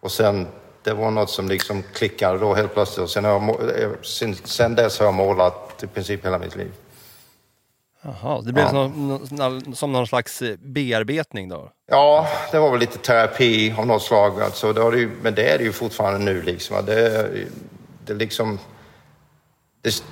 [0.00, 0.46] Och sen,
[0.82, 3.02] det var något som liksom klickade då helt plötsligt.
[3.02, 6.56] Och sen, har jag, eh, sen, sen dess har jag målat i princip hela mitt
[6.56, 6.72] liv.
[8.02, 8.70] Jaha, det blev Ja.
[8.70, 11.70] som, som någon slags eh, bearbetning då?
[11.90, 14.42] Ja, det var väl lite terapi av något slag.
[14.42, 16.42] Alltså, det har det ju, men det är det ju fortfarande nu.
[16.42, 16.84] Liksom.
[16.86, 17.30] Det,
[18.06, 18.58] det liksom...
[19.82, 20.02] Det,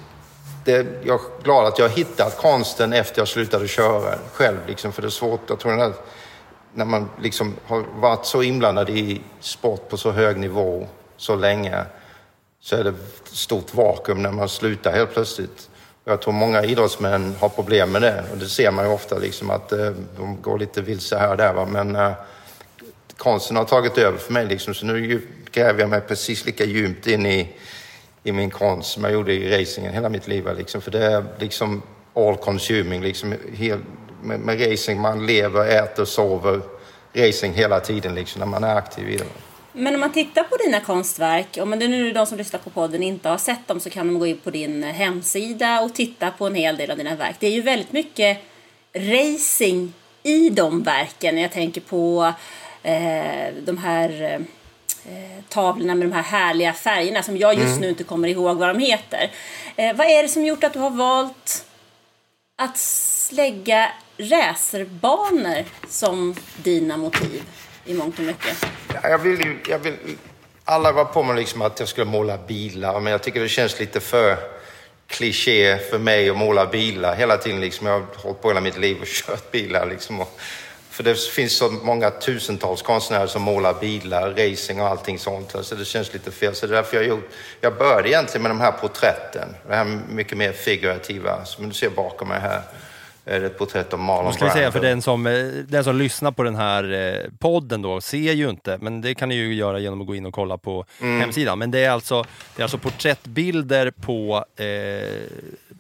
[0.64, 4.59] det, jag är glad att jag har hittat konsten efter jag slutade köra själv.
[4.66, 6.07] Liksom, för det är svårt, jag tror att
[6.74, 10.86] när man liksom har varit så inblandad i sport på så hög nivå
[11.16, 11.84] så länge
[12.61, 15.68] så är det ett stort vakuum när man slutar helt plötsligt.
[16.09, 19.50] Jag tror många idrottsmän har problem med det och det ser man ju ofta liksom
[19.50, 21.52] att eh, de går lite vilse här och där.
[21.52, 21.66] Va?
[21.66, 22.12] Men eh,
[23.16, 27.06] konsten har tagit över för mig liksom, så nu gräver jag mig precis lika djupt
[27.06, 27.48] in i,
[28.22, 30.48] i min konst som jag gjorde i racingen hela mitt liv.
[30.56, 31.82] Liksom, för det är liksom
[32.14, 33.02] all consuming.
[33.02, 33.78] Liksom, hel,
[34.22, 36.61] med, med racing, man lever, äter, sover
[37.14, 39.24] racing hela tiden liksom, när man är aktiv i det.
[39.79, 42.70] Men om man tittar på dina konstverk, om det nu är de som lyssnar på
[42.70, 46.31] podden inte har sett dem så kan de gå in på din hemsida och titta
[46.31, 47.37] på en hel del av dina verk.
[47.39, 48.39] Det är ju väldigt mycket
[48.95, 51.39] racing i de verken.
[51.39, 52.33] Jag tänker på
[52.83, 54.41] eh, de här
[55.05, 58.68] eh, tavlorna med de här härliga färgerna som jag just nu inte kommer ihåg vad
[58.68, 59.31] de heter.
[59.76, 61.66] Eh, vad är det som gjort att du har valt
[62.57, 62.79] att
[63.33, 67.43] lägga racerbanor som dina motiv
[67.89, 68.66] i mångt och mycket?
[69.03, 69.97] Jag vill ju, jag vill,
[70.64, 73.80] alla var på mig liksom att jag skulle måla bilar, men jag tycker det känns
[73.80, 74.36] lite för
[75.07, 77.61] kliché för mig att måla bilar hela tiden.
[77.61, 77.86] Liksom.
[77.86, 79.86] Jag har hållit på hela mitt liv och kört bilar.
[79.86, 80.20] Liksom.
[80.20, 80.41] Och,
[80.91, 85.55] för det finns så många tusentals konstnärer som målar bilar, racing och allting sånt.
[85.62, 86.55] Så det känns lite fel.
[86.55, 87.30] Så det är därför jag har gjort...
[87.61, 89.49] Jag började egentligen med de här porträtten.
[89.68, 92.62] Det här mycket mer figurativa, som du ser bakom mig här.
[93.29, 95.33] Är det ett porträtt av Marlon ska vi säga för den som, eh,
[95.68, 99.29] den som lyssnar på den här eh, podden då, ser ju inte, men det kan
[99.29, 101.20] ni ju göra genom att gå in och kolla på Mm.
[101.20, 101.59] hemsidan.
[101.59, 102.24] Men det är alltså,
[102.57, 105.22] det är alltså porträttbilder på eh,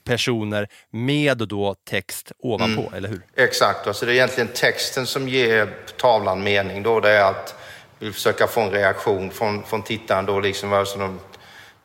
[0.04, 2.94] personer med då text ovanpå, Mm.
[2.94, 3.20] eller hur?
[3.36, 6.82] Exakt, alltså det är egentligen texten som ger tavlan mening.
[6.82, 7.54] Då det är att
[7.98, 11.18] vi försöka få en reaktion från, från tittaren då, liksom sig de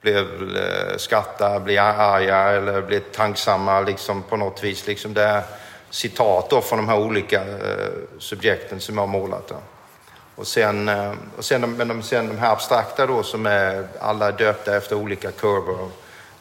[0.04, 4.88] blev eh, skratta, blir arga eller blir tanksamma liksom på något vis.
[4.88, 5.44] Liksom det är
[5.90, 7.90] citat då från de här olika eh,
[8.20, 9.48] subjekten som jag har målat.
[9.48, 9.56] Då.
[10.36, 13.88] Och sen, eh, och sen, de, men de, sen de här abstrakta då som är
[14.00, 15.92] alla döpta efter olika kurvor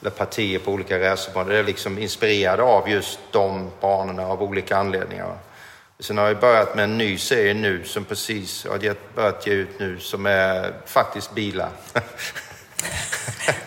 [0.01, 1.51] eller partier på olika racerbanor.
[1.51, 5.37] Det är liksom inspirerade av just de banorna av olika anledningar.
[5.99, 9.79] Sen har jag börjat med en ny serie nu som precis har börjat ge ut
[9.79, 11.71] nu som är faktiskt bilar.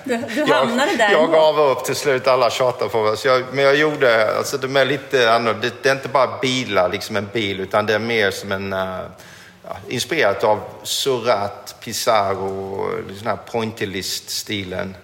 [0.04, 3.16] Du, du hamnade där Jag gav upp till slut, alla tjatade på mig.
[3.26, 5.68] Jag, men jag gjorde, alltså de är lite annorlunda.
[5.68, 8.72] Det, det är inte bara bilar, liksom en bil, utan det är mer som en...
[8.72, 14.96] ja, inspirerat av Surat, Pizarro, sån här pointillist-stilen.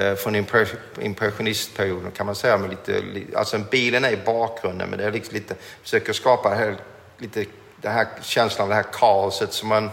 [0.00, 2.56] Uh, från impre- impressionistperioden kan man säga.
[2.56, 6.48] Med lite, li- alltså bilen är i bakgrunden, men det är liksom lite, försöker skapa
[6.48, 6.76] här,
[7.18, 7.44] lite
[7.76, 9.90] den här känslan av det här kaoset som man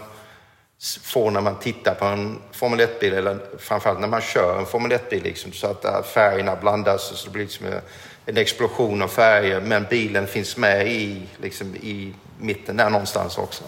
[1.02, 4.92] får när man tittar på en Formel 1-bil eller framförallt när man kör en Formel
[4.92, 5.22] 1-bil.
[5.22, 7.66] Liksom, så att äh, färgerna blandas och så det blir liksom
[8.26, 9.60] en explosion av färger.
[9.60, 13.64] Men bilen finns med i, liksom, i mitten där någonstans också.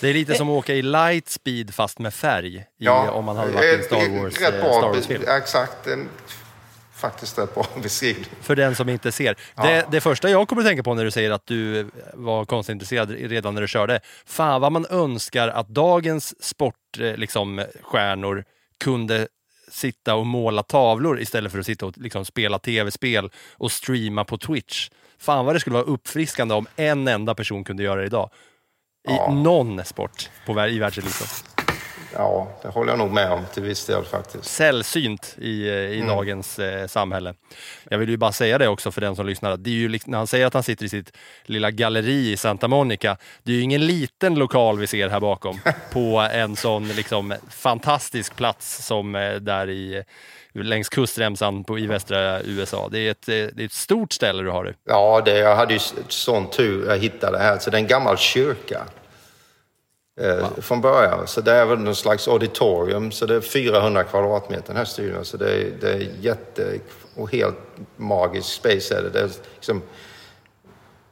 [0.00, 3.36] Det är lite som att åka i light speed fast med färg, i, om man
[3.36, 5.24] hade varit i en Star eh, Wars, eh, Wars-film.
[5.28, 5.86] Exakt.
[5.86, 6.08] En,
[6.96, 8.30] faktiskt rätt bra beskrivning.
[8.40, 9.36] För den som inte ser.
[9.54, 13.10] Det, det första jag kommer att tänka på när du säger att du var konstintresserad
[13.10, 14.00] redan när du körde.
[14.26, 18.44] Fan vad man önskar att dagens sportstjärnor liksom, stjärnor
[18.84, 19.28] kunde
[19.70, 24.38] sitta och måla tavlor istället för att sitta och liksom, spela tv-spel och streama på
[24.38, 24.88] Twitch.
[25.18, 28.30] Fan vad det skulle vara uppfriskande om en enda person kunde göra det idag.
[29.08, 31.55] i någon sport på, i världseliten.
[32.18, 34.44] Ja, det håller jag nog med om till viss del faktiskt.
[34.44, 37.34] Sällsynt i, eh, i dagens eh, samhälle.
[37.90, 39.56] Jag vill ju bara säga det också för den som lyssnar.
[39.56, 41.12] Det är ju, när han säger att han sitter i sitt
[41.44, 43.16] lilla galleri i Santa Monica.
[43.42, 45.60] Det är ju ingen liten lokal vi ser här bakom
[45.92, 50.04] på en sån liksom, fantastisk plats som eh, där i
[50.64, 52.88] längs kustremsan på, i västra USA.
[52.92, 54.74] Det är, ett, eh, det är ett stort ställe du har det.
[54.84, 57.58] Ja, det, jag hade ju sån tur jag hittade det här.
[57.58, 58.84] Så det är en gammal kyrka.
[60.20, 61.26] Eh, Från början.
[61.26, 63.12] Så det är väl någon slags auditorium.
[63.12, 65.24] Så det är 400 kvadratmeter den här studion.
[65.24, 66.78] Så det är, det är jätte
[67.14, 67.56] och helt
[67.96, 69.10] magisk space är det.
[69.10, 69.82] Det är liksom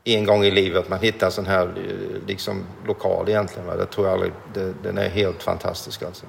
[0.04, 3.66] en gång i livet man hittar en sån här eh, liksom, lokal egentligen.
[3.66, 3.76] Va?
[3.76, 4.32] Det tror jag aldrig.
[4.54, 6.26] Det, den är helt fantastisk alltså.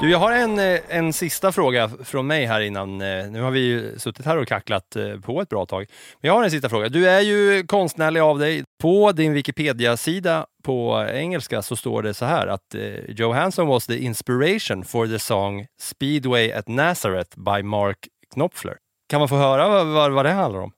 [0.00, 3.00] Du, jag har en, eh, en sista fråga från mig här innan.
[3.00, 5.86] Eh, nu har vi ju suttit här och kacklat eh, på ett bra tag.
[6.20, 6.88] Men jag har en sista fråga.
[6.88, 8.64] Du är ju konstnärlig av dig.
[8.82, 13.86] På din Wikipedia-sida på engelska så står det så här att eh, Joe Hanson was
[13.86, 17.98] the inspiration for the song Speedway at Nazareth by Mark
[18.34, 18.76] Knopfler.
[19.10, 20.72] Kan man få höra vad, vad, vad det handlar om?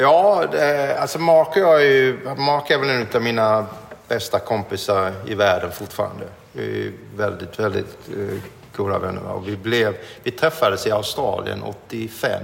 [0.00, 3.66] Ja, det, alltså Mark jag är ju, Mark är väl en av mina
[4.08, 6.24] bästa kompisar i världen fortfarande.
[6.56, 8.38] Vi är väldigt, väldigt eh,
[8.76, 9.22] goda vänner.
[9.22, 12.42] Och vi, blev, vi träffades i Australien 85.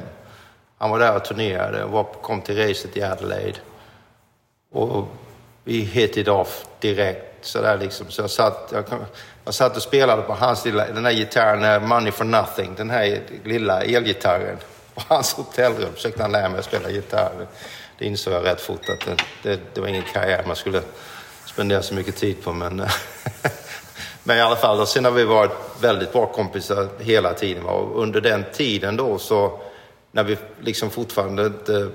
[0.79, 3.59] Han var där och turnerade och var, kom till racet i Adelaide.
[4.73, 5.09] Och
[5.65, 7.27] vi hit it off direkt.
[7.41, 8.11] Så, där liksom.
[8.11, 8.85] så jag, satt, jag,
[9.45, 13.21] jag satt och spelade på hans lilla, den här gitarren, Money for Nothing, den här
[13.45, 14.57] lilla elgitarren.
[14.95, 17.47] På hans hotellrum försökte han lära mig att spela gitarr.
[17.99, 20.83] Det insåg jag rätt fort att det, det, det var ingen karriär man skulle
[21.45, 22.53] spendera så mycket tid på.
[22.53, 22.79] Men,
[24.31, 25.51] men i alla fall, och sen har vi varit
[25.81, 27.66] väldigt bra kompisar hela tiden.
[27.66, 29.61] Och under den tiden då så,
[30.12, 31.91] när vi liksom fortfarande inte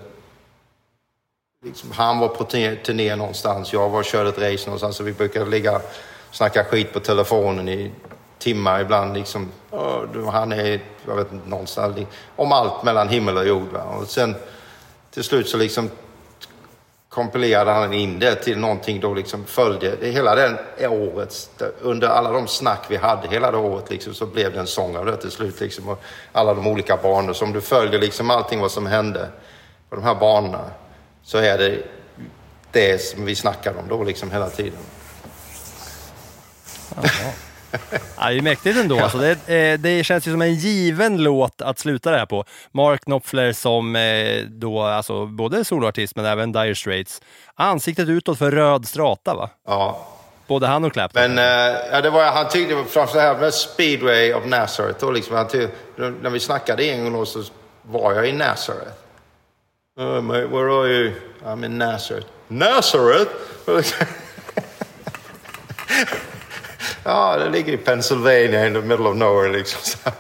[1.65, 4.95] liksom, han var på turné, turné någonstans, jag var och körde ett race någonstans.
[4.95, 5.81] Så vi brukade ligga och
[6.31, 7.91] snacka skit på telefonen i
[8.39, 9.13] timmar ibland.
[9.13, 9.51] Liksom,
[10.31, 11.97] han är, jag vet inte, någonstans.
[12.35, 13.71] Om allt mellan himmel och jord.
[13.71, 13.83] Va?
[13.83, 14.35] Och sen
[15.11, 15.89] till slut så liksom
[17.15, 19.95] kompilerade han in det till någonting då liksom följde.
[19.95, 21.49] Det, hela den året,
[21.81, 24.97] under alla de snack vi hade hela det året liksom, så blev det en sång
[24.97, 25.59] av det till slut.
[25.59, 26.01] Liksom, och
[26.31, 29.29] alla de olika banor som du följer liksom allting vad som hände
[29.89, 30.65] på de här banorna
[31.23, 31.83] så är det
[32.71, 34.79] det som vi snackar om då liksom hela tiden.
[38.17, 38.99] Ja, det är mäktigt ändå.
[38.99, 42.45] Alltså det, eh, det känns ju som en given låt att sluta det här på.
[42.71, 47.21] Mark Knopfler som eh, då, alltså både soloartist men även Dire Straits.
[47.55, 49.49] Ansiktet utåt för röd strata va?
[49.67, 50.07] Ja.
[50.47, 51.21] Både han och Clapton.
[51.21, 54.99] Men eh, ja, det var, han tyckte framför med Speedway of Nazareth.
[54.99, 55.69] Då liksom, han tyckte,
[56.21, 57.43] när vi snackade en gång då så
[57.81, 58.91] var jag i Nazareth.
[59.97, 61.13] Oh, mate, where are you?
[61.45, 62.27] I'm in Nazareth.
[62.47, 63.31] Nazareth?
[67.05, 70.11] ja, det ligger i Pennsylvania in the middle of nowhere liksom.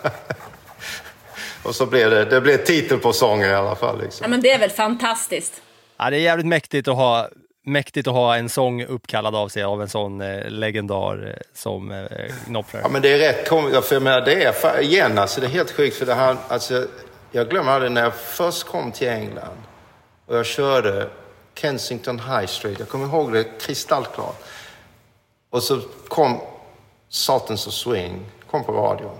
[1.63, 4.01] Och så blev det, det blev titel på sången i alla fall.
[4.01, 4.23] Liksom.
[4.23, 5.61] Ja, men det är väl fantastiskt.
[5.97, 7.29] Ja, det är jävligt mäktigt att ha
[7.67, 11.91] Mäktigt att ha en sång uppkallad av sig av en sån eh, legendar eh, som
[11.91, 12.05] eh,
[12.45, 12.81] Knopfler.
[12.81, 13.85] Ja, men det är rätt komiskt.
[13.85, 15.97] För jag menar, det är fa- igen, alltså, det är helt sjukt.
[15.97, 16.87] För det här, alltså,
[17.31, 19.57] jag glömmer aldrig när jag först kom till England
[20.25, 21.09] och jag körde
[21.55, 22.79] Kensington High Street.
[22.79, 24.43] Jag kommer ihåg det kristallklart.
[25.49, 26.41] Och så kom
[27.09, 29.17] Sultans of Swing, kom på radion.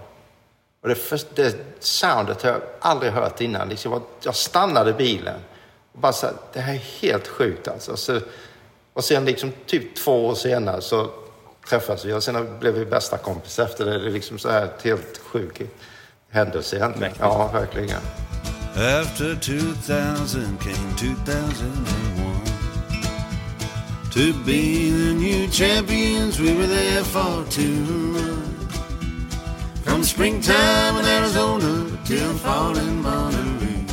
[0.82, 3.70] Och det, först, det soundet har jag aldrig hört innan.
[3.70, 5.40] Liksom, jag, stannade bilen
[5.94, 7.98] och bara så här, det här är helt sjukt alltså.
[7.98, 8.20] Så,
[8.94, 11.10] och sen liksom typ två år senare så
[11.70, 14.00] träffades vi och sen blev vi bästa kompisar efter det.
[14.00, 15.62] Det är liksom så här ett helt sjuk
[16.30, 17.14] händelse egentligen.
[17.20, 18.02] Ja, verkligen.
[18.76, 22.45] After 2000 came 2001.
[24.16, 28.16] To be the new champions, we were there for two.
[29.84, 33.84] From springtime in Arizona till fall in Monterey.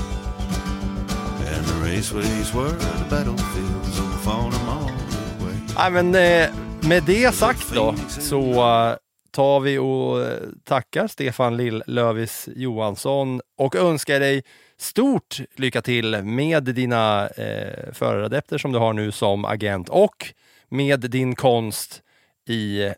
[1.52, 5.54] And the raceways were the battlefields of falling all the way.
[5.76, 6.50] Nej, men eh,
[6.88, 8.96] med det sagt då så eh,
[9.30, 14.42] tar vi och eh, tackar Stefan Lill-Lövis Johansson och önskar dig
[14.82, 20.34] stort lycka till med dina eh, föraradepter som du har nu som agent och
[20.68, 22.02] med din konst
[22.48, 22.92] i eh,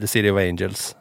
[0.00, 0.96] The City of Angels,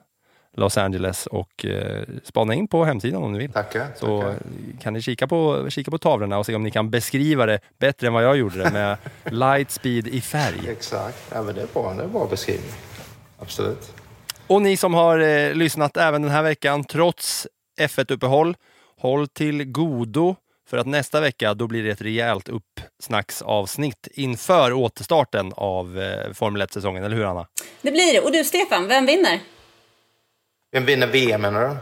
[0.57, 3.51] Los Angeles och eh, spana in på hemsidan om ni vill.
[3.51, 3.87] Tackar.
[3.95, 4.39] Så tackar.
[4.81, 8.07] kan ni kika på, kika på tavlorna och se om ni kan beskriva det bättre
[8.07, 10.69] än vad jag gjorde det med light speed i färg.
[10.69, 11.17] Exakt.
[11.33, 11.93] Ja, men det är bra.
[11.93, 12.71] Det är en bra beskrivning.
[13.39, 13.93] Absolut.
[14.47, 17.47] Och ni som har eh, lyssnat även den här veckan, trots
[17.79, 18.55] F1-uppehåll,
[19.05, 20.35] håll till godo
[20.69, 26.61] För att nästa vecka då blir det ett rejält uppsnacksavsnitt inför återstarten av eh, Formel
[26.61, 27.47] 1-säsongen, eller hur Anna?
[27.81, 28.19] Det blir det.
[28.19, 29.39] Och du Stefan, vem vinner?
[30.71, 31.75] Vem vinner VM menar du?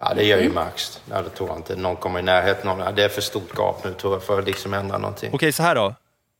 [0.00, 1.00] Ja, det gör ju Max.
[1.10, 1.76] Ja, det tror jag inte.
[1.76, 2.92] Någon kommer i närheten av det.
[2.96, 5.30] Det är för stort gap nu tror jag för att liksom ändra någonting.
[5.32, 5.94] Okej, så här då.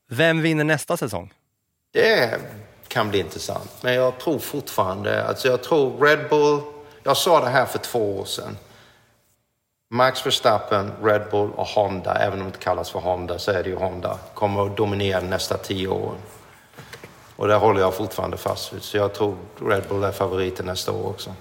[0.09, 1.33] Vem vinner nästa säsong?
[1.93, 2.39] Det
[2.87, 3.71] kan bli intressant.
[3.81, 6.61] Men jag tror fortfarande, alltså jag tror Red Bull,
[7.03, 8.57] jag sa det här för två år sedan.
[9.93, 13.63] Max Verstappen, Red Bull och Honda, även om det inte kallas för Honda så är
[13.63, 16.17] det ju Honda, kommer att dominera de nästa tio åren.
[17.35, 18.81] Och det håller jag fortfarande fast vid.
[18.81, 21.33] Så jag tror Red Bull är favoriten nästa år också.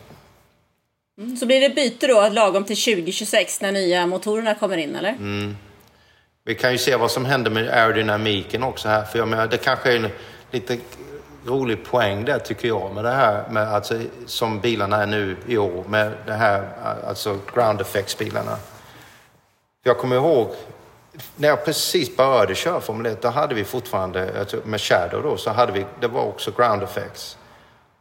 [1.40, 5.16] Så blir det byte då lagom till 2026 när nya motorerna kommer in, eller?
[6.44, 9.04] Vi kan ju se vad som händer med aerodynamiken också här.
[9.04, 10.10] För jag menar, det kanske är en
[10.50, 10.78] lite
[11.46, 15.58] rolig poäng där tycker jag med det här med alltså, som bilarna är nu i
[15.58, 16.68] år med det här
[17.06, 18.56] alltså ground effects bilarna.
[19.82, 20.54] Jag kommer ihåg
[21.36, 25.36] när jag precis började köra Formel 1, då hade vi fortfarande, alltså, med Shadow då,
[25.36, 27.38] så hade vi, det var också ground effects.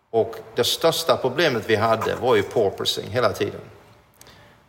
[0.10, 3.62] Och det största problemet vi hade var ju porpoising hela tiden.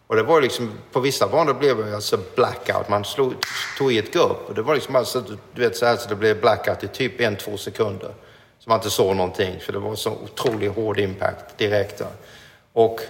[0.06, 2.88] Och det var liksom, på vissa banor blev det alltså blackout.
[2.88, 3.34] Man slog,
[3.78, 6.14] tog i ett gupp och det var liksom alltså, du vet så här så det
[6.14, 8.14] blev blackout i typ en, två sekunder.
[8.60, 11.98] Så man inte såg någonting för det var så otroligt hård impact direkt.
[11.98, 12.06] Då.
[12.72, 13.00] Och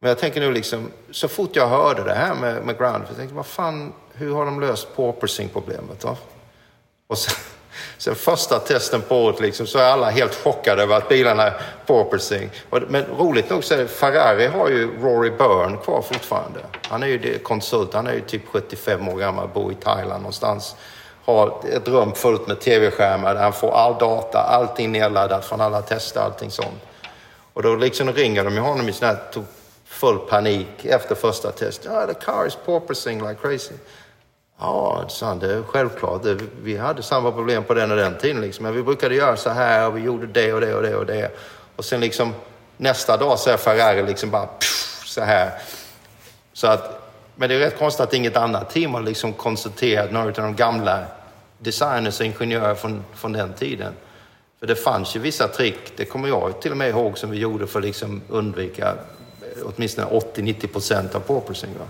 [0.00, 3.16] men jag tänker nu liksom, så fort jag hörde det här med, med ground, jag
[3.16, 6.16] tänkte vad fan, hur har de löst porpoising problemet då?
[7.06, 7.34] Och sen,
[7.98, 11.60] sen första testen på året liksom, så är alla helt chockade över att bilarna är
[11.86, 12.50] porpoising.
[12.70, 16.60] Och, men roligt nog så är det, Ferrari har ju Rory Byrne kvar fortfarande.
[16.82, 20.76] Han är ju konsult, han är ju typ 75 år gammal, bor i Thailand någonstans.
[21.26, 25.82] Har ett rum fullt med tv-skärmar där han får all data, allting nedladdat från alla
[25.82, 26.82] tester, allting sånt.
[27.52, 29.18] Och då liksom ringer de ju honom i sån här
[29.84, 31.92] full panik efter första testet.
[31.92, 33.74] Ja, the car is porpoising like crazy.
[34.58, 36.22] Ja, sa han, det är självklart.
[36.62, 38.40] Vi hade samma problem på den och den tiden.
[38.40, 38.62] Liksom.
[38.62, 41.06] Men vi brukade göra så här och vi gjorde det och det och det och
[41.06, 41.30] det.
[41.76, 42.34] Och sen liksom
[42.76, 45.50] nästa dag så är Ferrari liksom bara pff, så här.
[46.52, 46.95] Så att,
[47.36, 50.56] men det är rätt konstigt att inget annat team har liksom konstaterat några av de
[50.56, 51.04] gamla
[51.58, 53.92] designers och ingenjörer från, från den tiden.
[54.60, 57.38] För det fanns ju vissa trick, det kommer jag till och med ihåg, som vi
[57.38, 61.70] gjorde för att liksom undvika eh, åtminstone 80-90 procent av porpoising.
[61.78, 61.84] Va?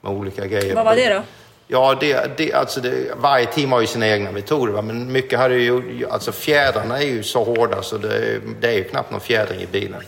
[0.00, 0.74] Med olika grejer.
[0.74, 1.22] Vad var det då?
[1.66, 4.72] Ja, det, det, alltså det, varje team har ju sina egna metoder.
[4.72, 4.82] Va?
[4.82, 8.84] Men mycket hade ju, alltså fjädrarna är ju så hårda så det, det är ju
[8.84, 10.02] knappt någon fjädring i bilen.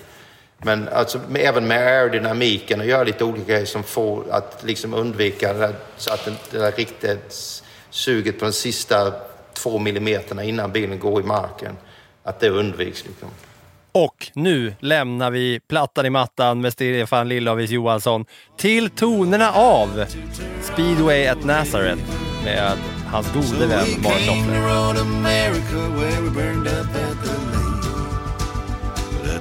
[0.63, 4.95] Men alltså, med, även med aerodynamiken och göra lite olika grejer som får att liksom
[4.95, 9.13] undvika det där, så att det, där riktigt suget på de sista
[9.53, 11.77] två millimeterna innan bilen går i marken,
[12.23, 13.05] att det undviks.
[13.05, 13.29] Liksom.
[13.93, 18.25] Och nu lämnar vi plattan i mattan med Stefan Lill-Avis Johansson
[18.57, 20.05] till tonerna av
[20.63, 22.03] Speedway at Nazareth
[22.45, 22.73] med
[23.07, 24.61] hans gode vän Mark Knopfler.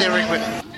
[0.00, 0.69] there, Rick.